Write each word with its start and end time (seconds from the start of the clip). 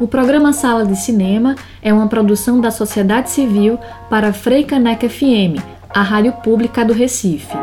O 0.00 0.08
programa 0.08 0.52
Sala 0.52 0.84
de 0.84 0.96
Cinema 0.96 1.54
é 1.80 1.92
uma 1.92 2.08
produção 2.08 2.60
da 2.60 2.70
sociedade 2.70 3.30
civil 3.30 3.78
para 4.10 4.32
Freicaneca 4.32 5.08
FM, 5.08 5.62
a 5.88 6.02
rádio 6.02 6.32
pública 6.32 6.84
do 6.84 6.92
Recife. 6.92 7.56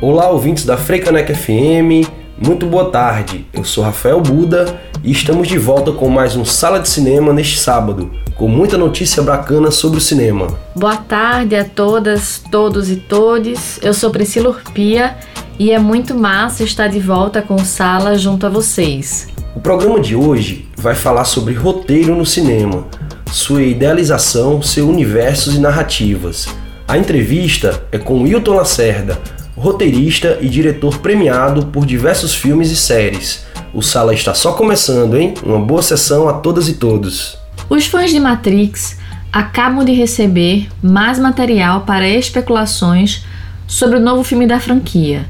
Olá, 0.00 0.30
ouvintes 0.30 0.64
da 0.64 0.76
Freicaneca 0.76 1.34
FM, 1.34 2.08
muito 2.40 2.66
boa 2.66 2.90
tarde. 2.90 3.46
Eu 3.52 3.64
sou 3.64 3.82
Rafael 3.82 4.20
Buda 4.20 4.78
e 5.02 5.10
estamos 5.10 5.48
de 5.48 5.58
volta 5.58 5.92
com 5.92 6.08
mais 6.08 6.36
um 6.36 6.44
Sala 6.44 6.78
de 6.78 6.88
Cinema 6.88 7.32
neste 7.32 7.58
sábado, 7.58 8.10
com 8.36 8.48
muita 8.48 8.78
notícia 8.78 9.22
bacana 9.22 9.70
sobre 9.70 9.98
o 9.98 10.00
cinema. 10.00 10.46
Boa 10.74 10.96
tarde 10.96 11.56
a 11.56 11.64
todas, 11.64 12.42
todos 12.50 12.90
e 12.90 12.96
todes. 12.96 13.78
Eu 13.82 13.92
sou 13.92 14.10
Priscila 14.10 14.50
Urpia 14.50 15.16
e 15.58 15.72
é 15.72 15.78
muito 15.78 16.14
massa 16.14 16.62
estar 16.62 16.88
de 16.88 17.00
volta 17.00 17.42
com 17.42 17.56
o 17.56 17.64
Sala 17.64 18.16
junto 18.16 18.46
a 18.46 18.48
vocês. 18.48 19.26
O 19.56 19.60
programa 19.60 19.98
de 19.98 20.14
hoje 20.14 20.68
vai 20.76 20.94
falar 20.94 21.24
sobre 21.24 21.54
roteiro 21.54 22.14
no 22.14 22.24
cinema, 22.24 22.84
sua 23.32 23.62
idealização, 23.62 24.62
seus 24.62 24.88
universos 24.88 25.56
e 25.56 25.58
narrativas. 25.58 26.46
A 26.86 26.96
entrevista 26.96 27.82
é 27.90 27.98
com 27.98 28.22
Wilton 28.22 28.54
Lacerda, 28.54 29.18
roteirista 29.58 30.38
e 30.40 30.48
diretor 30.48 30.98
premiado 30.98 31.66
por 31.66 31.84
diversos 31.84 32.34
filmes 32.34 32.70
e 32.70 32.76
séries. 32.76 33.44
O 33.74 33.82
Sala 33.82 34.14
está 34.14 34.32
só 34.32 34.52
começando, 34.52 35.16
hein? 35.16 35.34
Uma 35.44 35.58
boa 35.58 35.82
sessão 35.82 36.28
a 36.28 36.34
todas 36.34 36.68
e 36.68 36.74
todos. 36.74 37.36
Os 37.68 37.86
fãs 37.86 38.10
de 38.10 38.18
Matrix 38.18 38.98
acabam 39.32 39.84
de 39.84 39.92
receber 39.92 40.68
mais 40.82 41.18
material 41.18 41.82
para 41.82 42.08
especulações 42.08 43.24
sobre 43.66 43.98
o 43.98 44.00
novo 44.00 44.24
filme 44.24 44.46
da 44.46 44.58
franquia. 44.58 45.26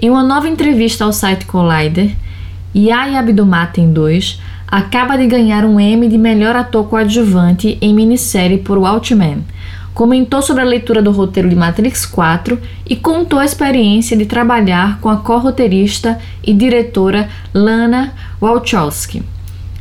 Em 0.00 0.10
uma 0.10 0.22
nova 0.22 0.48
entrevista 0.48 1.04
ao 1.04 1.12
site 1.12 1.46
Collider, 1.46 2.10
Yaya 2.74 3.20
Abdul-Mateen 3.20 3.92
2 3.92 4.40
acaba 4.66 5.16
de 5.16 5.26
ganhar 5.26 5.64
um 5.64 5.78
Emmy 5.78 6.08
de 6.08 6.18
melhor 6.18 6.56
ator 6.56 6.88
coadjuvante 6.88 7.78
em 7.80 7.94
minissérie 7.94 8.58
por 8.58 8.78
Watchmen. 8.78 9.44
Comentou 9.96 10.42
sobre 10.42 10.60
a 10.60 10.66
leitura 10.66 11.00
do 11.00 11.10
roteiro 11.10 11.48
de 11.48 11.56
Matrix 11.56 12.04
4 12.04 12.60
e 12.86 12.94
contou 12.94 13.38
a 13.38 13.46
experiência 13.46 14.14
de 14.14 14.26
trabalhar 14.26 15.00
com 15.00 15.08
a 15.08 15.16
co-roteirista 15.16 16.18
e 16.44 16.52
diretora 16.52 17.30
Lana 17.54 18.12
Wachowski. 18.38 19.22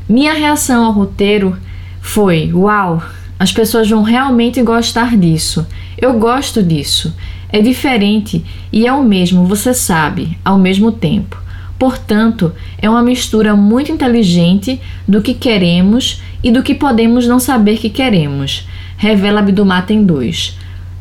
Minha 0.08 0.32
reação 0.32 0.86
ao 0.86 0.94
roteiro 0.94 1.58
foi: 2.00 2.50
Uau, 2.54 3.04
as 3.38 3.52
pessoas 3.52 3.90
vão 3.90 4.04
realmente 4.04 4.62
gostar 4.62 5.18
disso. 5.18 5.68
Eu 5.98 6.14
gosto 6.18 6.64
disso. 6.64 7.14
É 7.50 7.60
diferente 7.60 8.46
e 8.72 8.88
é 8.88 8.94
o 8.94 9.04
mesmo, 9.04 9.46
você 9.46 9.74
sabe, 9.74 10.40
ao 10.46 10.58
mesmo 10.58 10.94
tempo. 10.94 11.38
Portanto, 11.78 12.54
é 12.78 12.90
uma 12.90 13.04
mistura 13.04 13.56
muito 13.56 13.92
inteligente 13.92 14.82
do 15.08 15.22
que 15.22 15.34
queremos 15.34 16.22
e 16.44 16.52
do 16.52 16.64
que 16.64 16.74
podemos 16.74 17.28
não 17.28 17.40
saber 17.40 17.78
que 17.78 17.90
queremos, 17.90 18.68
revela 18.98 19.40
Abdumatem 19.40 20.06
2. 20.06 20.58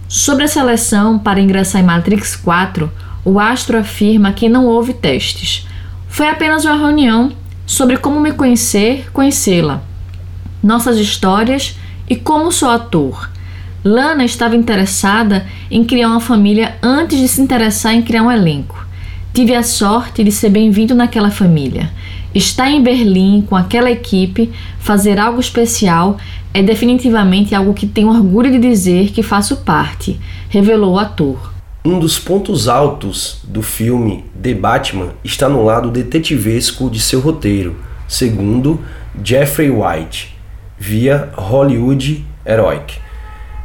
Sobre 0.08 0.44
a 0.44 0.48
seleção 0.48 1.18
para 1.18 1.40
ingressar 1.40 1.80
em 1.80 1.84
Matrix 1.84 2.36
4, 2.36 2.90
o 3.24 3.38
astro 3.38 3.78
afirma 3.78 4.32
que 4.32 4.48
não 4.48 4.66
houve 4.66 4.92
testes. 4.92 5.66
Foi 6.08 6.28
apenas 6.28 6.64
uma 6.64 6.76
reunião 6.76 7.32
sobre 7.66 7.96
como 7.96 8.20
me 8.20 8.32
conhecer, 8.32 9.10
conhecê-la 9.12 9.82
nossas 10.64 10.98
histórias 10.98 11.76
e 12.08 12.16
como 12.16 12.50
sou 12.50 12.70
ator. 12.70 13.30
Lana 13.84 14.24
estava 14.24 14.56
interessada 14.56 15.46
em 15.70 15.84
criar 15.84 16.08
uma 16.08 16.20
família 16.20 16.76
antes 16.82 17.18
de 17.18 17.28
se 17.28 17.40
interessar 17.40 17.94
em 17.94 18.00
criar 18.00 18.22
um 18.22 18.32
elenco. 18.32 18.83
Tive 19.34 19.52
a 19.52 19.64
sorte 19.64 20.22
de 20.22 20.30
ser 20.30 20.48
bem-vindo 20.48 20.94
naquela 20.94 21.28
família. 21.28 21.90
Estar 22.32 22.70
em 22.70 22.80
Berlim 22.80 23.42
com 23.42 23.56
aquela 23.56 23.90
equipe, 23.90 24.52
fazer 24.78 25.18
algo 25.18 25.40
especial, 25.40 26.18
é 26.54 26.62
definitivamente 26.62 27.52
algo 27.52 27.74
que 27.74 27.84
tenho 27.84 28.10
orgulho 28.10 28.52
de 28.52 28.60
dizer 28.60 29.10
que 29.10 29.24
faço 29.24 29.56
parte, 29.56 30.20
revelou 30.48 30.92
o 30.92 30.98
ator. 31.00 31.52
Um 31.84 31.98
dos 31.98 32.16
pontos 32.16 32.68
altos 32.68 33.40
do 33.42 33.60
filme 33.60 34.24
The 34.40 34.54
Batman 34.54 35.14
está 35.24 35.48
no 35.48 35.64
lado 35.64 35.90
detetivesco 35.90 36.88
de 36.88 37.00
seu 37.00 37.18
roteiro, 37.18 37.74
segundo 38.06 38.80
Jeffrey 39.20 39.68
White 39.68 40.32
via 40.78 41.30
Hollywood 41.34 42.24
Heroic. 42.46 42.98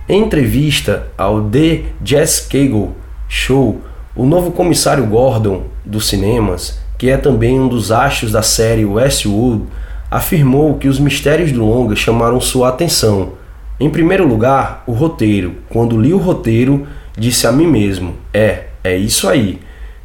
Em 0.10 0.24
entrevista 0.24 1.12
ao 1.16 1.44
The 1.44 1.84
Jess 2.04 2.40
Cagle 2.40 2.90
Show, 3.28 3.84
o 4.20 4.26
novo 4.26 4.52
comissário 4.52 5.06
Gordon 5.06 5.64
dos 5.86 6.10
cinemas, 6.10 6.78
que 6.98 7.10
é 7.10 7.16
também 7.16 7.58
um 7.58 7.70
dos 7.70 7.90
astros 7.90 8.34
da 8.34 8.42
série 8.42 8.84
Westworld, 8.84 9.64
afirmou 10.12 10.74
que 10.74 10.90
os 10.90 11.00
mistérios 11.00 11.54
do 11.54 11.66
longa 11.66 11.96
chamaram 11.96 12.42
sua 12.42 12.68
atenção. 12.68 13.36
Em 13.80 13.90
primeiro 13.90 14.28
lugar, 14.28 14.84
o 14.86 14.92
roteiro. 14.92 15.60
Quando 15.70 15.98
li 15.98 16.14
o 16.14 16.18
roteiro, 16.18 16.86
disse 17.18 17.48
a 17.48 17.52
mim 17.54 17.66
mesmo: 17.66 18.14
é, 18.34 18.66
é 18.84 18.98
isso 18.98 19.26
aí. 19.30 19.58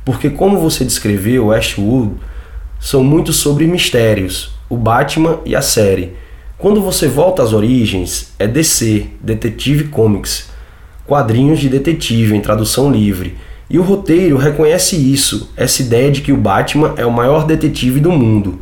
Porque, 0.04 0.30
como 0.30 0.60
você 0.60 0.84
descreveu, 0.84 1.46
Westworld 1.46 2.14
são 2.78 3.02
muito 3.02 3.32
sobre 3.32 3.66
mistérios, 3.66 4.54
o 4.70 4.76
Batman 4.76 5.40
e 5.44 5.56
a 5.56 5.60
série. 5.60 6.12
Quando 6.56 6.80
você 6.80 7.08
volta 7.08 7.42
às 7.42 7.52
origens, 7.52 8.32
é 8.38 8.46
DC, 8.46 9.08
Detetive 9.20 9.88
Comics, 9.88 10.50
quadrinhos 11.04 11.58
de 11.58 11.68
detetive 11.68 12.36
em 12.36 12.40
tradução 12.40 12.92
livre. 12.92 13.36
E 13.68 13.78
o 13.78 13.82
roteiro 13.82 14.36
reconhece 14.36 14.96
isso, 14.96 15.50
essa 15.56 15.82
ideia 15.82 16.10
de 16.10 16.20
que 16.20 16.32
o 16.32 16.36
Batman 16.36 16.94
é 16.96 17.06
o 17.06 17.10
maior 17.10 17.46
detetive 17.46 17.98
do 17.98 18.12
mundo. 18.12 18.60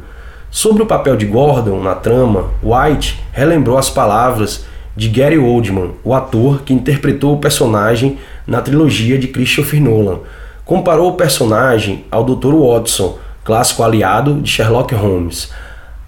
Sobre 0.51 0.83
o 0.83 0.87
papel 0.87 1.17
de 1.17 1.27
Gordon 1.27 1.83
na 1.83 1.95
trama, 1.95 2.51
White 2.63 3.19
relembrou 3.33 3.79
as 3.79 3.91
palavras 3.91 4.65
de 4.95 5.09
Gary 5.09 5.39
Oldman, 5.39 5.93
o 6.05 6.15
ator 6.15 6.63
que 6.63 6.75
interpretou 6.75 7.35
o 7.35 7.39
personagem 7.39 8.19
na 8.47 8.61
trilogia 8.61 9.19
de 9.19 9.29
Christopher 9.29 9.83
Nolan. 9.83 10.21
Comparou 10.65 11.11
o 11.11 11.17
personagem 11.17 12.05
ao 12.11 12.23
Dr. 12.23 12.55
Watson, 12.55 13.19
clássico 13.43 13.83
aliado 13.83 14.41
de 14.41 14.51
Sherlock 14.51 14.95
Holmes. 14.95 15.51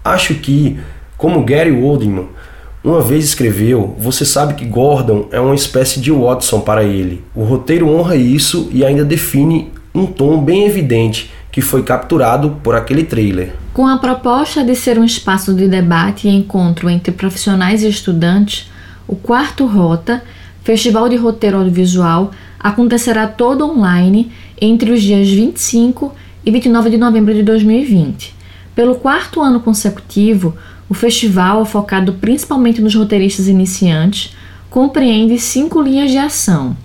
Acho 0.03 0.35
que 0.35 0.79
como 1.17 1.43
Gary 1.43 1.71
Oldman 1.71 2.27
uma 2.85 3.01
vez 3.01 3.25
escreveu, 3.25 3.95
você 3.97 4.23
sabe 4.23 4.53
que 4.53 4.63
Gordon 4.63 5.27
é 5.31 5.39
uma 5.39 5.55
espécie 5.55 5.99
de 5.99 6.11
Watson 6.11 6.59
para 6.59 6.83
ele. 6.83 7.23
O 7.33 7.43
roteiro 7.43 7.89
honra 7.89 8.15
isso 8.15 8.69
e 8.71 8.85
ainda 8.85 9.03
define 9.03 9.71
um 9.93 10.05
tom 10.05 10.39
bem 10.39 10.65
evidente 10.65 11.31
que 11.51 11.61
foi 11.61 11.81
capturado 11.81 12.59
por 12.61 12.75
aquele 12.75 13.03
trailer. 13.03 13.55
Com 13.73 13.87
a 13.87 13.97
proposta 13.97 14.63
de 14.63 14.75
ser 14.75 14.99
um 14.99 15.03
espaço 15.03 15.53
de 15.55 15.67
debate 15.67 16.27
e 16.27 16.31
encontro 16.31 16.87
entre 16.87 17.11
profissionais 17.11 17.81
e 17.81 17.89
estudantes, 17.89 18.69
o 19.07 19.15
quarto 19.15 19.65
Rota, 19.65 20.21
Festival 20.63 21.09
de 21.09 21.15
Roteiro 21.15 21.57
Audiovisual, 21.57 22.31
acontecerá 22.59 23.25
todo 23.27 23.65
online 23.65 24.31
entre 24.61 24.91
os 24.91 25.01
dias 25.01 25.27
25 25.27 26.13
e 26.45 26.51
29 26.51 26.91
de 26.91 26.97
novembro 26.97 27.33
de 27.33 27.41
2020. 27.41 28.35
Pelo 28.75 28.95
quarto 28.95 29.41
ano 29.41 29.59
consecutivo, 29.59 30.53
o 30.87 30.93
festival, 30.93 31.65
focado 31.65 32.13
principalmente 32.13 32.81
nos 32.81 32.93
roteiristas 32.93 33.47
iniciantes, 33.47 34.35
compreende 34.69 35.39
cinco 35.39 35.81
linhas 35.81 36.11
de 36.11 36.17
ação: 36.17 36.77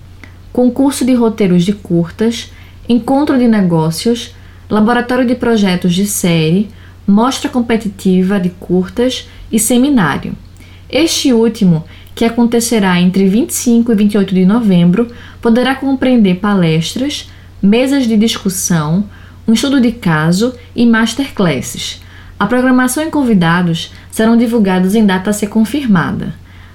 concurso 0.51 1.05
de 1.05 1.13
roteiros 1.13 1.63
de 1.63 1.73
curtas, 1.73 2.51
encontro 2.89 3.37
de 3.37 3.47
negócios, 3.47 4.33
laboratório 4.69 5.25
de 5.25 5.35
projetos 5.35 5.93
de 5.93 6.05
série, 6.07 6.69
mostra 7.05 7.49
competitiva 7.49 8.39
de 8.39 8.49
curtas 8.49 9.29
e 9.51 9.59
seminário. 9.59 10.33
Este 10.89 11.31
último, 11.31 11.85
que 12.15 12.25
acontecerá 12.25 12.99
entre 12.99 13.27
25 13.27 13.91
e 13.91 13.95
28 13.95 14.35
de 14.35 14.45
novembro, 14.45 15.07
poderá 15.41 15.75
compreender 15.75 16.39
palestras, 16.39 17.29
mesas 17.61 18.07
de 18.07 18.17
discussão, 18.17 19.05
um 19.47 19.53
estudo 19.53 19.79
de 19.79 19.91
caso 19.91 20.53
e 20.75 20.85
masterclasses 20.85 22.01
a 22.41 22.47
programação 22.47 23.03
e 23.03 23.11
convidados 23.11 23.93
serão 24.09 24.35
divulgados 24.35 24.95
em 24.95 25.05
data 25.05 25.29
a 25.29 25.33
ser 25.33 25.45
confirmada. 25.45 26.33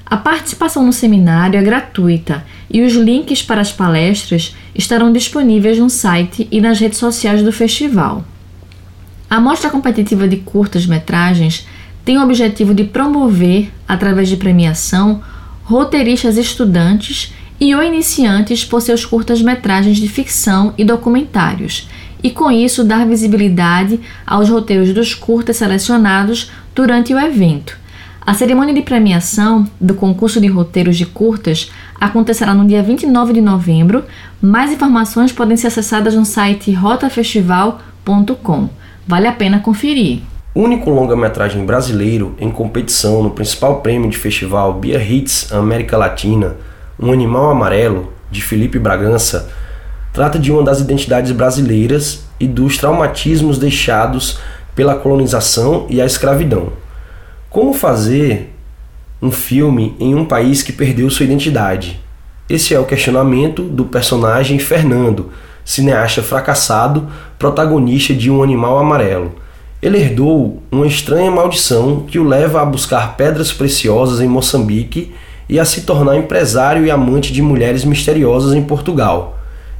A 0.08 0.16
participação 0.16 0.86
no 0.86 0.92
seminário 0.92 1.58
é 1.58 1.62
gratuita 1.64 2.44
e 2.70 2.82
os 2.82 2.92
links 2.92 3.42
para 3.42 3.62
as 3.62 3.72
palestras 3.72 4.54
estarão 4.76 5.12
disponíveis 5.12 5.76
no 5.76 5.90
site 5.90 6.46
e 6.52 6.60
nas 6.60 6.78
redes 6.78 6.98
sociais 6.98 7.42
do 7.42 7.50
festival. 7.50 8.24
A 9.28 9.40
mostra 9.40 9.68
competitiva 9.68 10.28
de 10.28 10.36
curtas-metragens 10.36 11.66
tem 12.04 12.16
o 12.16 12.22
objetivo 12.22 12.72
de 12.72 12.84
promover, 12.84 13.68
através 13.88 14.28
de 14.28 14.36
premiação, 14.36 15.20
roteiristas 15.64 16.36
estudantes 16.36 17.34
e 17.58 17.74
ou 17.74 17.82
iniciantes 17.82 18.64
por 18.64 18.80
seus 18.80 19.04
curtas-metragens 19.04 19.96
de 19.96 20.08
ficção 20.08 20.72
e 20.78 20.84
documentários 20.84 21.88
e 22.26 22.30
com 22.32 22.50
isso 22.50 22.82
dar 22.82 23.06
visibilidade 23.06 24.00
aos 24.26 24.50
roteiros 24.50 24.92
dos 24.92 25.14
curtas 25.14 25.58
selecionados 25.58 26.50
durante 26.74 27.14
o 27.14 27.20
evento. 27.20 27.78
A 28.20 28.34
cerimônia 28.34 28.74
de 28.74 28.82
premiação 28.82 29.64
do 29.80 29.94
concurso 29.94 30.40
de 30.40 30.48
roteiros 30.48 30.96
de 30.96 31.06
curtas 31.06 31.70
acontecerá 32.00 32.52
no 32.52 32.66
dia 32.66 32.82
29 32.82 33.32
de 33.32 33.40
novembro. 33.40 34.02
Mais 34.42 34.72
informações 34.72 35.30
podem 35.30 35.56
ser 35.56 35.68
acessadas 35.68 36.16
no 36.16 36.24
site 36.24 36.72
rotafestival.com. 36.72 38.68
Vale 39.06 39.28
a 39.28 39.32
pena 39.32 39.60
conferir. 39.60 40.22
Único 40.52 40.90
longa-metragem 40.90 41.64
brasileiro 41.64 42.34
em 42.40 42.50
competição 42.50 43.22
no 43.22 43.30
principal 43.30 43.82
prêmio 43.82 44.10
de 44.10 44.18
festival 44.18 44.74
Bia 44.74 45.00
Hits 45.00 45.52
América 45.52 45.96
Latina, 45.96 46.56
Um 46.98 47.12
Animal 47.12 47.50
Amarelo, 47.50 48.12
de 48.32 48.42
Felipe 48.42 48.80
Bragança, 48.80 49.48
trata 50.16 50.38
de 50.38 50.50
uma 50.50 50.62
das 50.62 50.80
identidades 50.80 51.30
brasileiras 51.30 52.24
e 52.40 52.46
dos 52.48 52.78
traumatismos 52.78 53.58
deixados 53.58 54.38
pela 54.74 54.94
colonização 54.94 55.86
e 55.90 56.00
a 56.00 56.06
escravidão. 56.06 56.72
Como 57.50 57.74
fazer 57.74 58.50
um 59.20 59.30
filme 59.30 59.94
em 60.00 60.14
um 60.14 60.24
país 60.24 60.62
que 60.62 60.72
perdeu 60.72 61.10
sua 61.10 61.26
identidade? 61.26 62.00
Esse 62.48 62.72
é 62.72 62.80
o 62.80 62.86
questionamento 62.86 63.62
do 63.62 63.84
personagem 63.84 64.58
Fernando, 64.58 65.32
cineasta 65.62 66.22
fracassado, 66.22 67.08
protagonista 67.38 68.14
de 68.14 68.30
Um 68.30 68.42
Animal 68.42 68.78
Amarelo. 68.78 69.34
Ele 69.82 69.98
herdou 69.98 70.62
uma 70.72 70.86
estranha 70.86 71.30
maldição 71.30 72.06
que 72.08 72.18
o 72.18 72.24
leva 72.24 72.62
a 72.62 72.64
buscar 72.64 73.18
pedras 73.18 73.52
preciosas 73.52 74.22
em 74.22 74.28
Moçambique 74.28 75.12
e 75.46 75.60
a 75.60 75.64
se 75.66 75.82
tornar 75.82 76.16
empresário 76.16 76.86
e 76.86 76.90
amante 76.90 77.34
de 77.34 77.42
mulheres 77.42 77.84
misteriosas 77.84 78.54
em 78.54 78.62
Portugal. 78.62 79.35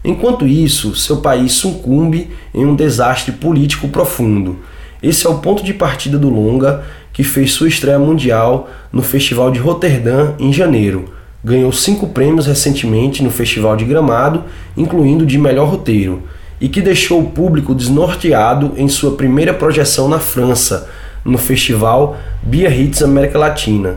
Enquanto 0.06 0.47
isso, 0.47 0.94
seu 0.94 1.17
país 1.17 1.50
sucumbe 1.55 2.31
em 2.55 2.64
um 2.64 2.76
desastre 2.76 3.32
político 3.32 3.88
profundo. 3.88 4.61
Esse 5.03 5.26
é 5.26 5.29
o 5.29 5.38
ponto 5.38 5.64
de 5.64 5.75
partida 5.75 6.17
do 6.17 6.31
longa 6.31 6.85
que 7.12 7.25
fez 7.25 7.50
sua 7.50 7.67
estreia 7.67 7.99
mundial 7.99 8.70
no 8.93 9.03
Festival 9.03 9.50
de 9.50 9.58
Roterdã 9.58 10.35
em 10.38 10.53
janeiro. 10.53 11.06
Ganhou 11.43 11.73
cinco 11.73 12.06
prêmios 12.06 12.47
recentemente 12.47 13.20
no 13.20 13.31
Festival 13.31 13.76
de 13.76 13.85
Gramado, 13.85 14.44
incluindo 14.76 15.26
de 15.26 15.38
melhor 15.38 15.69
roteiro, 15.69 16.23
e 16.61 16.69
que 16.69 16.81
deixou 16.81 17.20
o 17.20 17.31
público 17.31 17.75
desnorteado 17.75 18.75
em 18.76 18.87
sua 18.87 19.17
primeira 19.17 19.52
projeção 19.52 20.09
na 20.09 20.20
França, 20.20 20.88
no 21.25 21.37
Festival 21.37 22.17
Biarritz 22.44 23.02
América 23.02 23.41
Latina. 23.41 23.97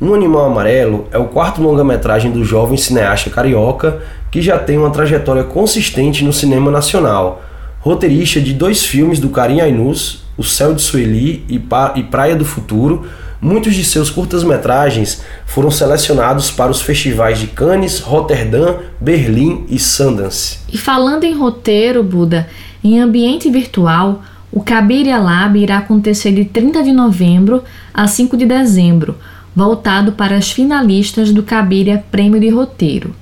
Um 0.00 0.12
Animal 0.12 0.46
Amarelo 0.46 1.06
é 1.12 1.16
o 1.16 1.28
quarto 1.28 1.62
longa-metragem 1.62 2.30
do 2.30 2.44
jovem 2.44 2.76
cineasta 2.76 3.30
carioca 3.30 4.02
que 4.36 4.42
já 4.42 4.58
tem 4.58 4.76
uma 4.76 4.90
trajetória 4.90 5.42
consistente 5.42 6.22
no 6.22 6.30
cinema 6.30 6.70
nacional. 6.70 7.42
Roteirista 7.80 8.38
de 8.38 8.52
dois 8.52 8.84
filmes 8.84 9.18
do 9.18 9.30
Karim 9.30 9.60
Ainus, 9.60 10.24
o 10.36 10.44
Céu 10.44 10.74
de 10.74 10.82
Sueli 10.82 11.42
e, 11.48 11.58
Praia 12.02 12.36
do 12.36 12.44
Futuro, 12.44 13.06
muitos 13.40 13.74
de 13.74 13.82
seus 13.82 14.10
curtas-metragens 14.10 15.22
foram 15.46 15.70
selecionados 15.70 16.50
para 16.50 16.70
os 16.70 16.82
festivais 16.82 17.38
de 17.38 17.46
Cannes, 17.46 18.00
Roterdã, 18.00 18.74
Berlim 19.00 19.64
e 19.70 19.78
Sundance. 19.78 20.58
E 20.70 20.76
falando 20.76 21.24
em 21.24 21.32
roteiro, 21.32 22.02
Buda, 22.02 22.46
em 22.84 23.00
ambiente 23.00 23.48
virtual, 23.48 24.20
o 24.52 24.60
Cabiria 24.60 25.16
Lab 25.16 25.58
irá 25.58 25.78
acontecer 25.78 26.32
de 26.32 26.44
30 26.44 26.82
de 26.82 26.92
novembro 26.92 27.64
a 27.94 28.06
5 28.06 28.36
de 28.36 28.44
dezembro, 28.44 29.16
voltado 29.54 30.12
para 30.12 30.36
as 30.36 30.52
finalistas 30.52 31.32
do 31.32 31.42
Cabiria 31.42 32.04
Prêmio 32.10 32.38
de 32.38 32.50
Roteiro. 32.50 33.14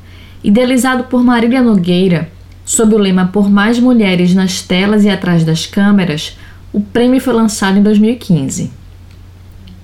Idealizado 0.45 1.05
por 1.05 1.25
Marília 1.25 1.63
Nogueira, 1.63 2.31
sob 2.67 2.95
o 2.95 2.99
lema 2.99 3.31
Por 3.33 3.49
Mais 3.49 3.81
Mulheres 3.81 4.35
nas 4.35 4.61
Telas 4.61 5.03
e 5.03 5.09
Atrás 5.09 5.43
das 5.43 5.65
Câmeras, 5.65 6.37
o 6.71 6.83
prêmio 6.83 7.19
foi 7.19 7.33
lançado 7.33 7.79
em 7.79 7.83
2015. 7.83 8.71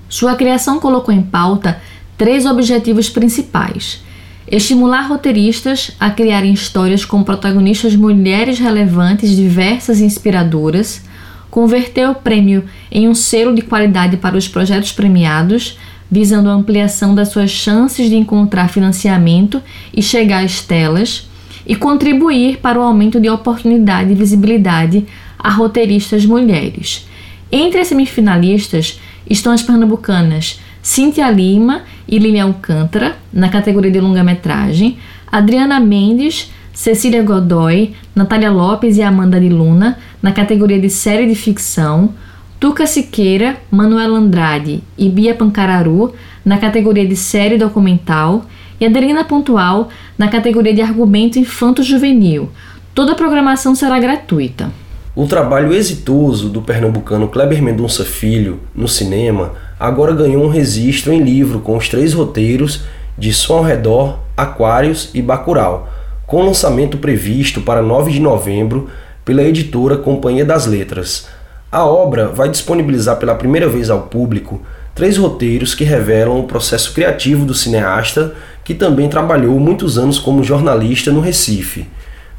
Sua 0.06 0.34
criação 0.34 0.78
colocou 0.78 1.14
em 1.14 1.22
pauta 1.22 1.80
três 2.18 2.44
objetivos 2.44 3.08
principais: 3.08 4.04
estimular 4.46 5.08
roteiristas 5.08 5.92
a 5.98 6.10
criarem 6.10 6.52
histórias 6.52 7.06
com 7.06 7.22
protagonistas 7.22 7.96
mulheres 7.96 8.58
relevantes, 8.58 9.34
diversas 9.34 9.98
e 10.00 10.04
inspiradoras, 10.04 11.02
converter 11.50 12.06
o 12.06 12.14
prêmio 12.14 12.66
em 12.92 13.08
um 13.08 13.14
selo 13.14 13.54
de 13.54 13.62
qualidade 13.62 14.18
para 14.18 14.36
os 14.36 14.46
projetos 14.46 14.92
premiados, 14.92 15.78
visando 16.10 16.48
a 16.48 16.52
ampliação 16.52 17.14
das 17.14 17.28
suas 17.28 17.50
chances 17.50 18.08
de 18.08 18.16
encontrar 18.16 18.68
financiamento 18.68 19.62
e 19.94 20.02
chegar 20.02 20.44
às 20.44 20.60
telas, 20.60 21.28
e 21.66 21.76
contribuir 21.76 22.58
para 22.58 22.80
o 22.80 22.82
aumento 22.82 23.20
de 23.20 23.28
oportunidade 23.28 24.10
e 24.10 24.14
visibilidade 24.14 25.06
a 25.38 25.50
roteiristas 25.50 26.26
mulheres. 26.26 27.06
Entre 27.52 27.80
as 27.80 27.88
semifinalistas 27.88 29.00
estão 29.28 29.52
as 29.52 29.62
pernambucanas 29.62 30.60
Cíntia 30.82 31.30
Lima 31.30 31.82
e 32.08 32.18
Lilian 32.18 32.46
Alcântara, 32.46 33.16
na 33.32 33.48
categoria 33.48 33.90
de 33.90 34.00
longa-metragem, 34.00 34.98
Adriana 35.30 35.78
Mendes, 35.78 36.50
Cecília 36.72 37.22
Godoy, 37.22 37.94
Natália 38.14 38.50
Lopes 38.50 38.96
e 38.96 39.02
Amanda 39.02 39.38
de 39.38 39.48
Luna, 39.48 39.98
na 40.22 40.32
categoria 40.32 40.78
de 40.78 40.88
série 40.88 41.26
de 41.26 41.34
ficção, 41.34 42.14
Tuca 42.60 42.86
Siqueira, 42.86 43.56
Manuel 43.70 44.14
Andrade 44.14 44.84
e 44.98 45.08
Bia 45.08 45.34
Pancararu, 45.34 46.12
na 46.44 46.58
categoria 46.58 47.06
de 47.08 47.16
série 47.16 47.56
documental, 47.56 48.44
e 48.78 48.84
Adelina 48.84 49.24
Pontual, 49.24 49.88
na 50.18 50.28
categoria 50.28 50.74
de 50.74 50.82
argumento 50.82 51.38
infanto-juvenil. 51.38 52.50
Toda 52.94 53.12
a 53.12 53.14
programação 53.14 53.74
será 53.74 53.98
gratuita. 53.98 54.70
O 55.16 55.26
trabalho 55.26 55.72
exitoso 55.72 56.50
do 56.50 56.60
pernambucano 56.60 57.28
Kleber 57.28 57.62
Mendonça 57.62 58.04
Filho 58.04 58.60
no 58.74 58.86
cinema 58.86 59.54
agora 59.78 60.14
ganhou 60.14 60.44
um 60.44 60.50
registro 60.50 61.14
em 61.14 61.22
livro 61.22 61.60
com 61.60 61.78
os 61.78 61.88
três 61.88 62.12
roteiros 62.12 62.82
de 63.16 63.32
Som 63.32 63.54
ao 63.54 63.64
Redor, 63.64 64.18
Aquários 64.36 65.08
e 65.14 65.22
Bacurau, 65.22 65.88
com 66.26 66.42
lançamento 66.42 66.98
previsto 66.98 67.62
para 67.62 67.80
9 67.80 68.12
de 68.12 68.20
novembro 68.20 68.90
pela 69.24 69.42
editora 69.42 69.96
Companhia 69.96 70.44
das 70.44 70.66
Letras. 70.66 71.26
A 71.72 71.84
obra 71.84 72.26
vai 72.26 72.48
disponibilizar 72.48 73.16
pela 73.18 73.36
primeira 73.36 73.68
vez 73.68 73.90
ao 73.90 74.02
público 74.02 74.60
três 74.92 75.16
roteiros 75.16 75.72
que 75.72 75.84
revelam 75.84 76.40
o 76.40 76.48
processo 76.48 76.92
criativo 76.92 77.44
do 77.46 77.54
cineasta, 77.54 78.34
que 78.64 78.74
também 78.74 79.08
trabalhou 79.08 79.56
muitos 79.60 79.96
anos 79.96 80.18
como 80.18 80.42
jornalista 80.42 81.12
no 81.12 81.20
Recife. 81.20 81.86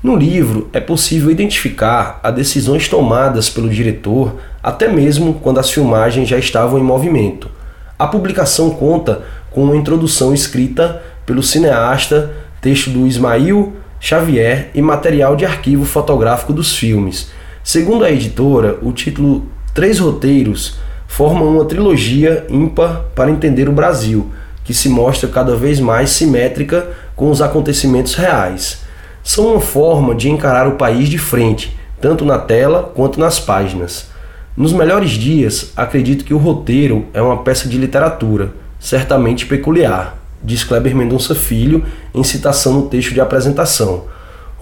No 0.04 0.18
livro 0.18 0.70
é 0.74 0.82
possível 0.82 1.32
identificar 1.32 2.20
as 2.22 2.36
decisões 2.36 2.90
tomadas 2.90 3.50
pelo 3.50 3.70
diretor, 3.70 4.36
até 4.62 4.90
mesmo 4.90 5.36
quando 5.36 5.62
as 5.62 5.72
filmagens 5.72 6.28
já 6.28 6.38
estavam 6.38 6.78
em 6.78 6.84
movimento. 6.84 7.50
A 7.98 8.08
publicação 8.08 8.72
conta 8.72 9.22
com 9.50 9.64
uma 9.64 9.78
introdução 9.78 10.34
escrita 10.34 11.02
pelo 11.26 11.42
cineasta, 11.42 12.32
texto 12.60 12.90
do 12.90 13.08
Ismail 13.08 13.78
Xavier 13.98 14.72
e 14.74 14.82
material 14.82 15.38
de 15.38 15.46
arquivo 15.46 15.86
fotográfico 15.86 16.52
dos 16.52 16.76
filmes. 16.76 17.32
Segundo 17.64 18.04
a 18.04 18.12
editora, 18.12 18.78
o 18.82 18.92
título 18.92 19.46
Três 19.74 20.00
Roteiros 20.00 20.78
forma 21.08 21.44
uma 21.44 21.66
trilogia 21.66 22.46
ímpar 22.50 23.04
para 23.16 23.32
entender 23.32 23.70
o 23.70 23.74
Brasil, 23.74 24.32
que 24.64 24.74
se 24.74 24.90
mostra 24.90 25.30
cada 25.30 25.56
vez 25.56 25.80
mais 25.80 26.10
simétrica 26.12 26.90
com 27.16 27.30
os 27.30 27.42
acontecimentos 27.42 28.16
reais 28.16 28.82
são 29.24 29.54
uma 29.54 29.62
forma 29.62 30.16
de 30.16 30.30
encarar 30.30 30.68
o 30.68 30.76
país 30.76 31.08
de 31.08 31.18
frente, 31.18 31.78
tanto 32.00 32.26
na 32.26 32.38
tela 32.38 32.92
quanto 32.96 33.20
nas 33.20 33.40
páginas. 33.40 34.10
Nos 34.58 34.74
melhores 34.74 35.12
dias, 35.12 35.72
acredito 35.76 36.26
que 36.26 36.34
o 36.34 36.38
roteiro 36.38 37.06
é 37.14 37.22
uma 37.22 37.44
peça 37.44 37.70
de 37.70 37.78
literatura, 37.78 38.52
certamente 38.80 39.46
peculiar, 39.46 40.18
diz 40.44 40.64
Kleber 40.64 40.96
Mendonça 40.96 41.36
Filho 41.36 41.86
em 42.14 42.24
citação 42.24 42.74
no 42.74 42.90
texto 42.90 43.14
de 43.14 43.22
apresentação. 43.22 44.06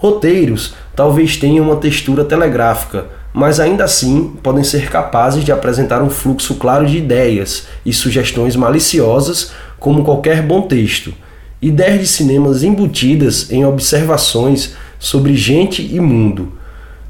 Roteiros 0.00 0.72
talvez 0.96 1.36
tenham 1.36 1.66
uma 1.66 1.76
textura 1.76 2.24
telegráfica, 2.24 3.06
mas 3.34 3.60
ainda 3.60 3.84
assim 3.84 4.32
podem 4.42 4.64
ser 4.64 4.88
capazes 4.88 5.44
de 5.44 5.52
apresentar 5.52 6.02
um 6.02 6.08
fluxo 6.08 6.54
claro 6.54 6.86
de 6.86 6.96
ideias 6.96 7.66
e 7.84 7.92
sugestões 7.92 8.56
maliciosas, 8.56 9.52
como 9.78 10.02
qualquer 10.02 10.42
bom 10.42 10.62
texto 10.62 11.12
ideias 11.60 12.00
de 12.00 12.06
cinemas 12.06 12.62
embutidas 12.62 13.50
em 13.52 13.66
observações 13.66 14.74
sobre 14.98 15.36
gente 15.36 15.82
e 15.82 16.00
mundo, 16.00 16.54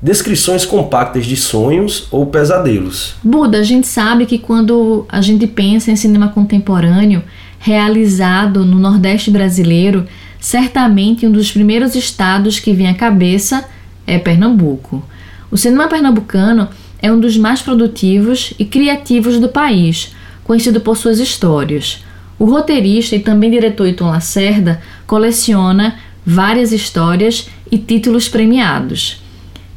descrições 0.02 0.66
compactas 0.66 1.25
de 1.25 1.37
sonhos 1.37 2.09
ou 2.11 2.26
pesadelos. 2.26 3.14
Buda, 3.23 3.61
a 3.61 3.62
gente 3.62 3.87
sabe 3.87 4.26
que 4.26 4.38
quando 4.38 5.06
a 5.09 5.20
gente 5.20 5.47
pensa 5.47 5.92
em 5.92 5.97
cinema 5.97 6.30
contemporâneo 6.30 7.23
realizado 7.61 8.64
no 8.64 8.78
Nordeste 8.78 9.30
brasileiro, 9.30 10.04
certamente 10.40 11.26
um 11.26 11.30
dos 11.30 11.52
primeiros 11.52 11.94
estados 11.94 12.59
que 12.59 12.73
vem 12.73 12.88
à 12.88 12.94
cabeça 12.94 13.64
é 14.06 14.18
Pernambuco. 14.18 15.04
O 15.50 15.56
cinema 15.56 15.88
pernambucano 15.88 16.68
é 17.02 17.12
um 17.12 17.20
dos 17.20 17.37
mais 17.37 17.61
produtivos 17.61 18.54
e 18.59 18.64
criativos 18.64 19.38
do 19.38 19.49
país, 19.49 20.14
conhecido 20.44 20.80
por 20.80 20.97
suas 20.97 21.18
histórias. 21.18 22.04
O 22.38 22.44
roteirista 22.44 23.14
e 23.14 23.20
também 23.20 23.50
diretor 23.50 23.87
Iton 23.87 24.11
Lacerda 24.11 24.80
coleciona 25.06 25.99
várias 26.25 26.73
histórias 26.73 27.49
e 27.70 27.78
títulos 27.78 28.28
premiados. 28.28 29.23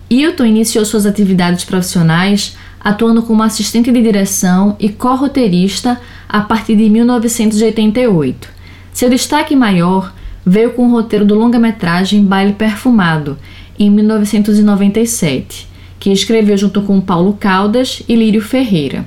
Hilton 0.10 0.46
iniciou 0.46 0.86
suas 0.86 1.06
atividades 1.06 1.66
profissionais 1.66 2.56
atuando 2.80 3.24
como 3.24 3.42
assistente 3.42 3.92
de 3.92 4.02
direção 4.02 4.76
e 4.80 4.90
co-roteirista 4.90 6.00
a 6.28 6.42
partir 6.42 6.76
de 6.76 6.90
1988. 6.90 8.50
Seu 8.92 9.10
destaque 9.10 9.56
maior 9.56 10.14
veio 10.46 10.72
com 10.72 10.88
o 10.88 10.92
roteiro 10.92 11.26
do 11.26 11.36
longa-metragem 11.36 12.24
Baile 12.24 12.54
Perfumado, 12.54 13.38
em 13.78 13.90
1997, 13.90 15.68
que 16.00 16.12
escreveu 16.12 16.58
junto 16.58 16.82
com 16.82 17.00
Paulo 17.02 17.38
Caldas 17.40 18.04
e 18.08 18.16
Lírio 18.16 18.42
Ferreira. 18.42 19.06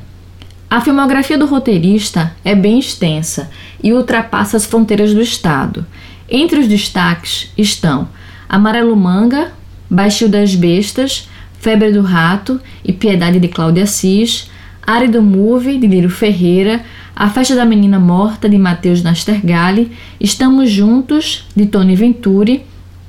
A 0.68 0.80
filmografia 0.80 1.38
do 1.38 1.46
roteirista 1.46 2.34
é 2.44 2.54
bem 2.54 2.78
extensa 2.78 3.50
e 3.82 3.92
ultrapassa 3.92 4.56
as 4.56 4.66
fronteiras 4.66 5.14
do 5.14 5.22
estado. 5.22 5.86
Entre 6.28 6.58
os 6.58 6.66
destaques 6.66 7.52
estão 7.56 8.08
Amarelo 8.48 8.96
Manga, 8.96 9.52
Baixio 9.88 10.28
das 10.28 10.54
Bestas, 10.54 11.28
Febre 11.60 11.92
do 11.92 12.02
Rato 12.02 12.60
e 12.84 12.92
Piedade 12.92 13.38
de 13.38 13.48
Cláudia 13.48 13.84
Assis, 13.84 14.50
Árido 14.84 15.22
Move 15.22 15.78
de 15.78 15.86
Lírio 15.86 16.10
Ferreira, 16.10 16.84
A 17.18 17.30
Festa 17.30 17.56
da 17.56 17.64
Menina 17.64 17.98
Morta 17.98 18.46
de 18.46 18.58
Matheus 18.58 19.02
Nastergalli, 19.02 19.90
Estamos 20.20 20.70
Juntos 20.70 21.46
de 21.56 21.64
Tony 21.64 21.96
Venturi, 21.96 22.62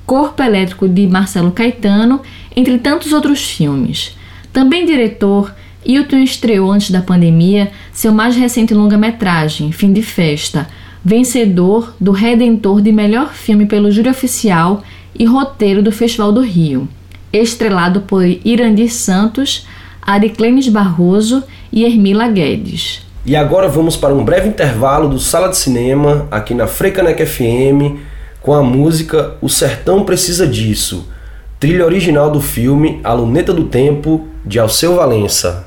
Corpo 0.05 0.41
Elétrico 0.41 0.87
de 0.87 1.05
Marcelo 1.05 1.51
Caetano, 1.51 2.21
entre 2.55 2.77
tantos 2.77 3.11
outros 3.11 3.43
filmes. 3.43 4.17
Também 4.53 4.85
diretor, 4.85 5.53
Hilton 5.85 6.19
estreou 6.19 6.71
antes 6.71 6.89
da 6.89 7.01
pandemia 7.01 7.69
seu 7.91 8.13
mais 8.13 8.33
recente 8.37 8.73
longa-metragem, 8.73 9.73
Fim 9.73 9.91
de 9.91 10.01
Festa, 10.01 10.69
vencedor 11.03 11.93
do 11.99 12.13
Redentor 12.13 12.81
de 12.81 12.93
melhor 12.93 13.33
filme 13.33 13.65
pelo 13.65 13.91
júri 13.91 14.07
oficial 14.07 14.83
e 15.19 15.25
roteiro 15.25 15.83
do 15.83 15.91
Festival 15.91 16.31
do 16.31 16.39
Rio, 16.39 16.87
estrelado 17.33 17.99
por 17.99 18.23
Irandir 18.23 18.89
Santos, 18.89 19.67
Ariclenes 20.01 20.69
Barroso 20.69 21.43
e 21.73 21.83
Hermila 21.83 22.29
Guedes. 22.29 23.05
E 23.27 23.35
agora 23.35 23.67
vamos 23.67 23.97
para 23.97 24.13
um 24.13 24.23
breve 24.23 24.47
intervalo 24.47 25.09
do 25.09 25.19
Sala 25.19 25.49
de 25.49 25.57
Cinema, 25.57 26.29
aqui 26.31 26.53
na 26.53 26.65
Frecanec 26.65 27.25
FM, 27.25 27.99
com 28.41 28.53
a 28.53 28.63
música 28.63 29.35
O 29.41 29.49
Sertão 29.49 30.05
Precisa 30.05 30.47
Disso, 30.47 31.11
trilha 31.59 31.83
original 31.83 32.31
do 32.31 32.39
filme 32.39 33.01
A 33.03 33.11
Luneta 33.11 33.51
do 33.51 33.65
Tempo, 33.65 34.25
de 34.45 34.57
Alceu 34.57 34.95
Valença. 34.95 35.65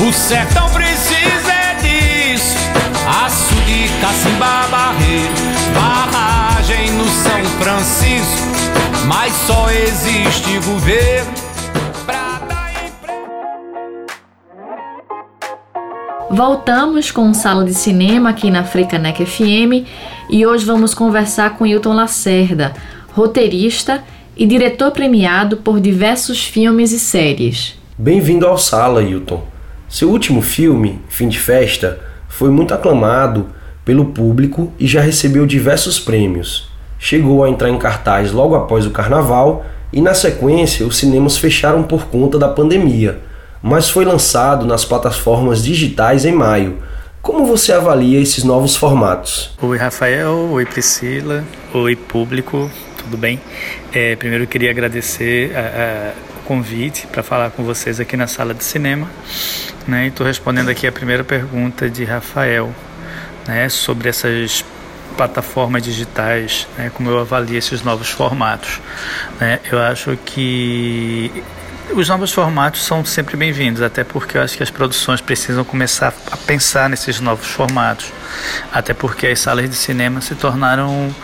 O 0.00 0.12
sertão 0.12 0.70
precisa 0.70 1.74
disso, 1.82 2.56
açude, 3.24 3.90
cacimba, 4.00 4.68
barreiro, 4.70 5.34
barragem 5.74 6.92
no 6.92 7.04
São 7.08 7.44
Francisco, 7.60 9.06
mas 9.08 9.32
só 9.44 9.68
existe 9.72 10.60
governo 10.60 11.41
Voltamos 16.32 17.10
com 17.10 17.34
sala 17.34 17.62
de 17.62 17.74
cinema 17.74 18.30
aqui 18.30 18.50
na 18.50 18.64
Frecanec 18.64 19.22
FM 19.22 19.86
e 20.30 20.46
hoje 20.46 20.64
vamos 20.64 20.94
conversar 20.94 21.58
com 21.58 21.66
Hilton 21.66 21.92
Lacerda, 21.92 22.72
roteirista 23.10 24.02
e 24.34 24.46
diretor 24.46 24.92
premiado 24.92 25.58
por 25.58 25.78
diversos 25.78 26.42
filmes 26.42 26.90
e 26.90 26.98
séries. 26.98 27.78
Bem-vindo 27.98 28.46
ao 28.46 28.56
Sala, 28.56 29.02
Hilton. 29.02 29.44
Seu 29.86 30.08
último 30.08 30.40
filme, 30.40 31.02
Fim 31.06 31.28
de 31.28 31.38
Festa, 31.38 32.00
foi 32.30 32.48
muito 32.48 32.72
aclamado 32.72 33.48
pelo 33.84 34.06
público 34.06 34.72
e 34.80 34.86
já 34.86 35.02
recebeu 35.02 35.44
diversos 35.44 36.00
prêmios. 36.00 36.66
Chegou 36.98 37.44
a 37.44 37.50
entrar 37.50 37.68
em 37.68 37.76
cartaz 37.76 38.32
logo 38.32 38.54
após 38.54 38.86
o 38.86 38.90
carnaval 38.90 39.66
e, 39.92 40.00
na 40.00 40.14
sequência, 40.14 40.86
os 40.86 40.96
cinemas 40.96 41.36
fecharam 41.36 41.82
por 41.82 42.06
conta 42.06 42.38
da 42.38 42.48
pandemia 42.48 43.20
mas 43.62 43.88
foi 43.88 44.04
lançado 44.04 44.66
nas 44.66 44.84
plataformas 44.84 45.62
digitais 45.62 46.24
em 46.24 46.32
maio. 46.32 46.82
Como 47.22 47.46
você 47.46 47.72
avalia 47.72 48.20
esses 48.20 48.42
novos 48.42 48.74
formatos? 48.74 49.52
Oi, 49.62 49.78
Rafael. 49.78 50.50
Oi, 50.50 50.66
Priscila. 50.66 51.44
Oi, 51.72 51.94
público. 51.94 52.68
Tudo 52.98 53.16
bem? 53.16 53.40
É, 53.92 54.16
primeiro 54.16 54.42
eu 54.44 54.48
queria 54.48 54.70
agradecer 54.70 55.56
a, 55.56 55.60
a, 56.10 56.32
convite 56.42 57.06
para 57.06 57.22
falar 57.22 57.50
com 57.50 57.62
vocês 57.62 58.00
aqui 58.00 58.16
na 58.16 58.26
sala 58.26 58.52
de 58.52 58.64
cinema. 58.64 59.08
Né? 59.86 60.08
Estou 60.08 60.26
respondendo 60.26 60.68
aqui 60.68 60.84
a 60.84 60.90
primeira 60.90 61.22
pergunta 61.22 61.88
de 61.88 62.04
Rafael 62.04 62.74
né, 63.46 63.68
sobre 63.68 64.08
essas 64.08 64.64
plataformas 65.16 65.82
digitais, 65.82 66.66
né, 66.76 66.90
como 66.92 67.08
eu 67.10 67.20
avalio 67.20 67.56
esses 67.56 67.82
novos 67.82 68.08
formatos. 68.10 68.80
Né? 69.40 69.60
Eu 69.70 69.78
acho 69.78 70.16
que 70.24 71.30
os 71.94 72.08
novos 72.08 72.32
formatos 72.32 72.84
são 72.84 73.04
sempre 73.04 73.36
bem-vindos, 73.36 73.82
até 73.82 74.02
porque 74.02 74.38
eu 74.38 74.42
acho 74.42 74.56
que 74.56 74.62
as 74.62 74.70
produções 74.70 75.20
precisam 75.20 75.62
começar 75.62 76.14
a 76.30 76.36
pensar 76.36 76.88
nesses 76.88 77.20
novos 77.20 77.48
formatos. 77.48 78.10
Até 78.72 78.94
porque 78.94 79.26
as 79.26 79.40
salas 79.40 79.68
de 79.68 79.76
cinema 79.76 80.20
se 80.20 80.34
tornaram 80.34 81.14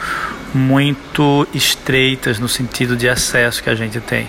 muito 0.52 1.46
estreitas 1.54 2.38
no 2.38 2.48
sentido 2.48 2.96
de 2.96 3.08
acesso 3.08 3.62
que 3.62 3.70
a 3.70 3.74
gente 3.74 3.98
tem. 4.00 4.28